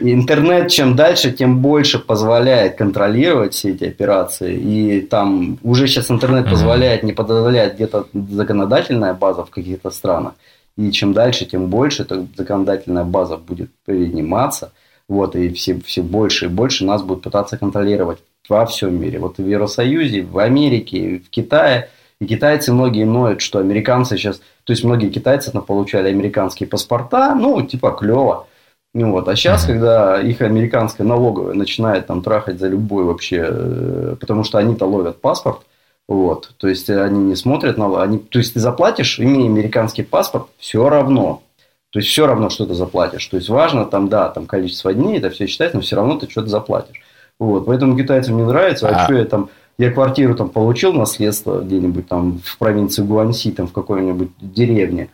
[0.01, 4.55] Интернет чем дальше, тем больше позволяет контролировать все эти операции.
[4.55, 10.33] И там уже сейчас интернет позволяет не подавлять где-то законодательная база в каких-то странах.
[10.77, 14.71] И чем дальше, тем больше эта законодательная база будет приниматься.
[15.07, 18.19] Вот, и все, все больше и больше нас будут пытаться контролировать
[18.49, 19.19] во всем мире.
[19.19, 21.89] Вот в Евросоюзе, в Америке, в Китае.
[22.19, 24.41] И китайцы многие ноют, что американцы сейчас...
[24.65, 28.47] То есть, многие китайцы там, получали американские паспорта, ну, типа, клево.
[28.93, 29.27] Ну, вот.
[29.27, 33.45] А сейчас, когда их американская налоговая начинает там трахать за любой вообще...
[33.49, 35.61] Э, потому что они-то ловят паспорт,
[36.07, 36.53] вот.
[36.57, 38.01] То есть, они не смотрят на...
[38.01, 41.43] Они, то есть, ты заплатишь, имея американский паспорт, все равно.
[41.91, 43.25] То есть, все равно, что ты заплатишь.
[43.27, 46.29] То есть, важно там, да, там количество дней, это все считать, но все равно ты
[46.29, 47.01] что-то заплатишь.
[47.39, 51.61] Вот, поэтому китайцам не нравится, а, а что я там, я квартиру там получил наследство
[51.61, 55.09] где-нибудь там в провинции Гуанси, там в какой-нибудь деревне,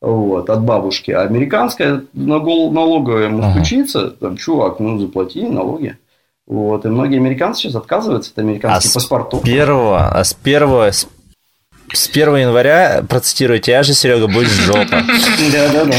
[0.00, 3.52] вот, от бабушки, а американская налоговая ему ага.
[3.52, 5.98] стучится, там, чувак, ну, заплати налоги.
[6.46, 9.40] Вот, и многие американцы сейчас отказываются от американских а паспортов.
[9.40, 11.08] С первого, а с первого, с
[11.96, 14.86] с 1 января, процитирую тебя же, Серега, будет жопа.
[15.52, 15.96] Да-да-да.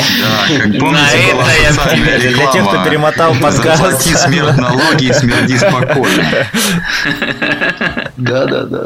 [2.20, 3.82] Для тех, кто перемотал подкаст.
[3.82, 6.48] Заплати смерть налоги и смерди спокойно.
[8.18, 8.86] Да-да-да.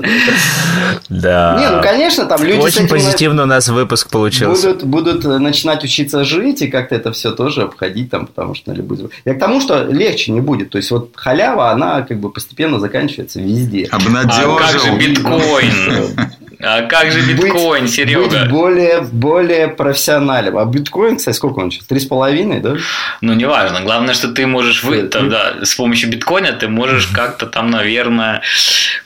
[1.10, 1.58] Да.
[1.60, 4.74] Не, ну, конечно, там люди Очень позитивно у нас выпуск получился.
[4.74, 9.12] Будут начинать учиться жить и как-то это все тоже обходить там, потому что будет.
[9.26, 10.70] Я к тому, что легче не будет.
[10.70, 13.88] То есть, вот халява, она как бы постепенно заканчивается везде.
[13.92, 14.58] Обнадежил.
[14.58, 16.16] А как же биткоин?
[16.64, 18.28] А как же биткоин, быть, Серега?
[18.28, 20.58] Быть более, более профессиональным.
[20.58, 21.86] А биткоин, кстати, сколько он сейчас?
[21.86, 22.76] Три с половиной, да?
[23.22, 23.82] Ну, неважно.
[23.82, 28.42] Главное, что ты можешь вы, там, да, с помощью биткоина ты можешь как-то там, наверное,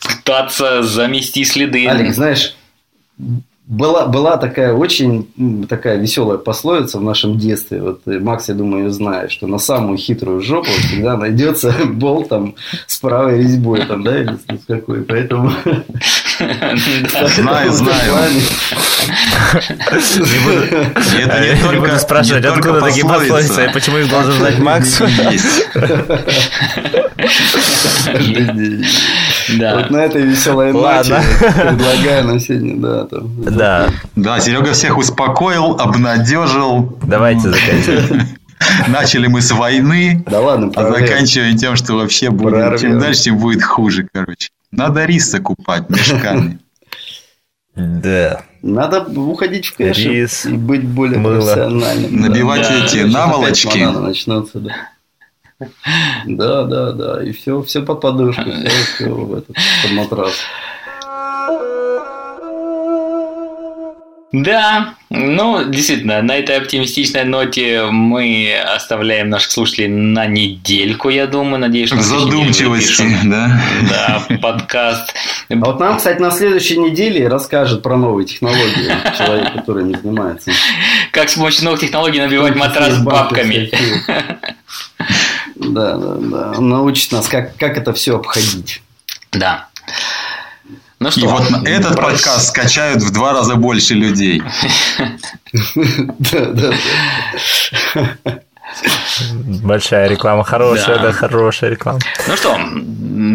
[0.02, 1.88] пытаться замести следы.
[1.88, 2.56] Олег, знаешь,
[3.68, 7.82] была, была такая очень такая веселая пословица в нашем детстве.
[7.82, 12.56] Вот э, Макс, я думаю, знает, что на самую хитрую жопу всегда найдется болт там
[12.86, 15.02] с правой резьбой, там, да, или с какой.
[15.02, 15.52] Поэтому...
[17.36, 18.16] Знаю, знаю.
[21.18, 25.02] Это не только спрашивать, откуда такие пословицы, почему их должен знать Макс?
[29.58, 29.76] Да.
[29.76, 31.22] Вот на этой веселой ноте
[31.56, 33.08] предлагаю на сегодня, да.
[33.56, 33.90] Да.
[34.16, 36.98] Да, Серега всех успокоил, обнадежил.
[37.04, 38.28] Давайте заканчивать.
[38.88, 42.80] Начали мы с войны, да ладно, а заканчиваем тем, что вообще будет.
[42.80, 44.50] Чем дальше, тем будет хуже, короче.
[44.72, 46.60] Надо рис закупать мешками.
[47.76, 48.44] Да.
[48.62, 51.42] Надо уходить в кэш Рис, и быть более мыло.
[51.42, 52.22] профессиональным.
[52.22, 52.86] Набивать да.
[52.86, 53.78] эти наволочки.
[53.78, 54.74] начнутся, да.
[56.26, 57.24] Да, да, да.
[57.24, 60.34] И все, все под подушку, все, все в этот, под матрас.
[64.44, 71.60] Да, ну, действительно, на этой оптимистичной ноте мы оставляем наших слушателей на недельку, я думаю.
[71.60, 73.62] Надеюсь, что задумчивости, да?
[73.90, 75.14] Да, подкаст.
[75.50, 80.52] А вот нам, кстати, на следующей неделе расскажет про новые технологии человек, который не занимается.
[81.12, 83.72] Как с помощью новых технологий набивать матрас бабками.
[85.56, 86.54] Да, да, да.
[86.58, 88.82] Он научит нас, как, как это все обходить.
[89.32, 89.70] Да.
[91.00, 94.42] Ну И что, вот на этот прощ- подкаст скачают в два раза больше людей.
[94.96, 96.72] Да, да.
[99.64, 101.04] Большая реклама, хорошая, Да.
[101.04, 102.00] да, хорошая реклама.
[102.28, 102.58] Ну что,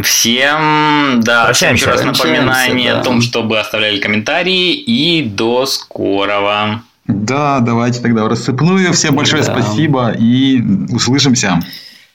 [0.04, 1.84] всем, да, всем Прощаемся.
[1.84, 3.00] еще раз напоминание да.
[3.00, 6.82] о том, чтобы оставляли комментарии и до скорого.
[7.06, 8.92] Да, давайте тогда в рассыпную.
[8.92, 9.52] Всем большое Да.
[9.52, 10.62] спасибо и
[10.92, 11.60] услышимся.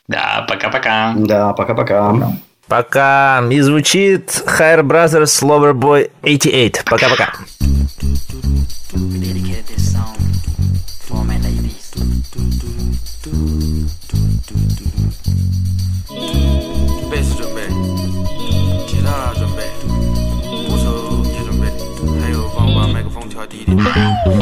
[0.07, 1.13] Да, пока-пока.
[1.17, 2.33] Да, пока-пока.
[2.67, 3.43] Пока.
[3.49, 6.83] И звучит Higher Brothers Loverboy 88.
[6.85, 7.33] Пока-пока.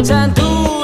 [0.04, 0.82] Dedicate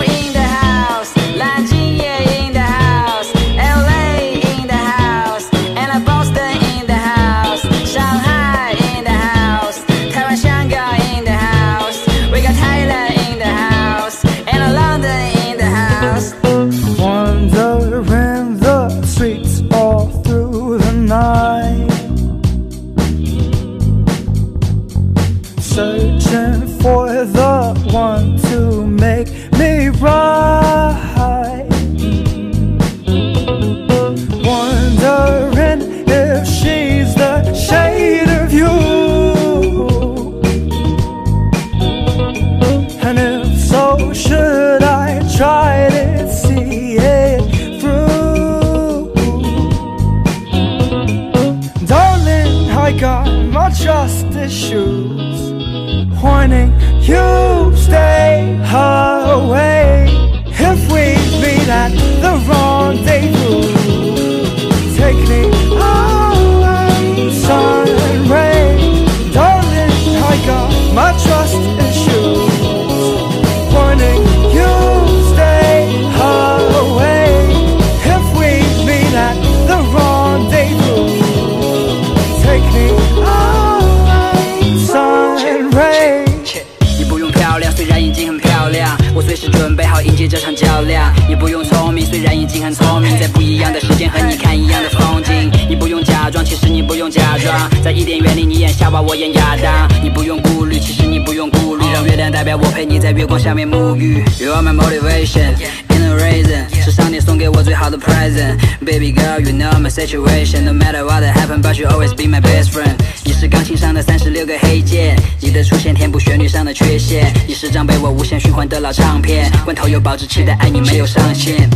[102.80, 104.23] 陪你在月光下面沐浴。
[104.39, 105.51] You are my motivation,
[105.89, 108.57] in a reason，是上帝送给我最好的 present。
[108.80, 112.72] Baby girl, you know my situation, no matter what happen, but you always be my best
[112.72, 112.95] friend。
[113.26, 117.34] 你是钢琴上的三十六个黑键，你的出现填补旋律上的缺陷。
[117.45, 121.69] 你是张被我无限循环的老唱片，罐头有保质期的爱你没有上限。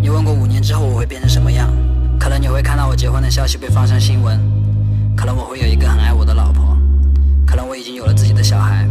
[0.00, 1.68] 你问过五年之后我会变成什么样？
[2.16, 4.40] 可能你会看到我结婚的消息被放上新闻，
[5.16, 6.78] 可能我会有一个很爱我的老婆，
[7.44, 8.86] 可能我已经有了自己的小孩。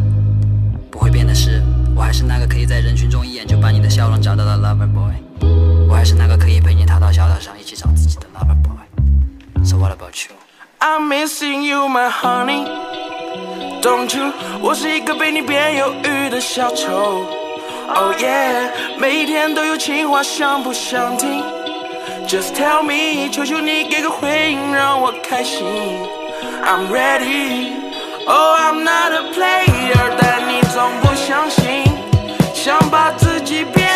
[0.98, 1.61] 不会变的是，
[1.95, 5.14] 我还是那个可以在人群中一眼就把你的笑容找到的 lover boy，
[5.88, 9.64] 我还是那个可以陪你逃到小岛上一起找自己的 lover boy。
[9.64, 12.65] So what about you？I'm missing you, my honey.
[13.84, 14.34] Don't you？
[14.60, 17.28] 我是一个被你变忧郁的小丑。
[17.94, 21.44] Oh yeah，每一天都有情话，想不想听
[22.28, 25.64] ？Just tell me，求求你给个回应，让我开心。
[26.65, 27.77] I'm ready。
[28.28, 31.84] oh i'm not a player 但你总不相信
[32.54, 33.86] 想把自己变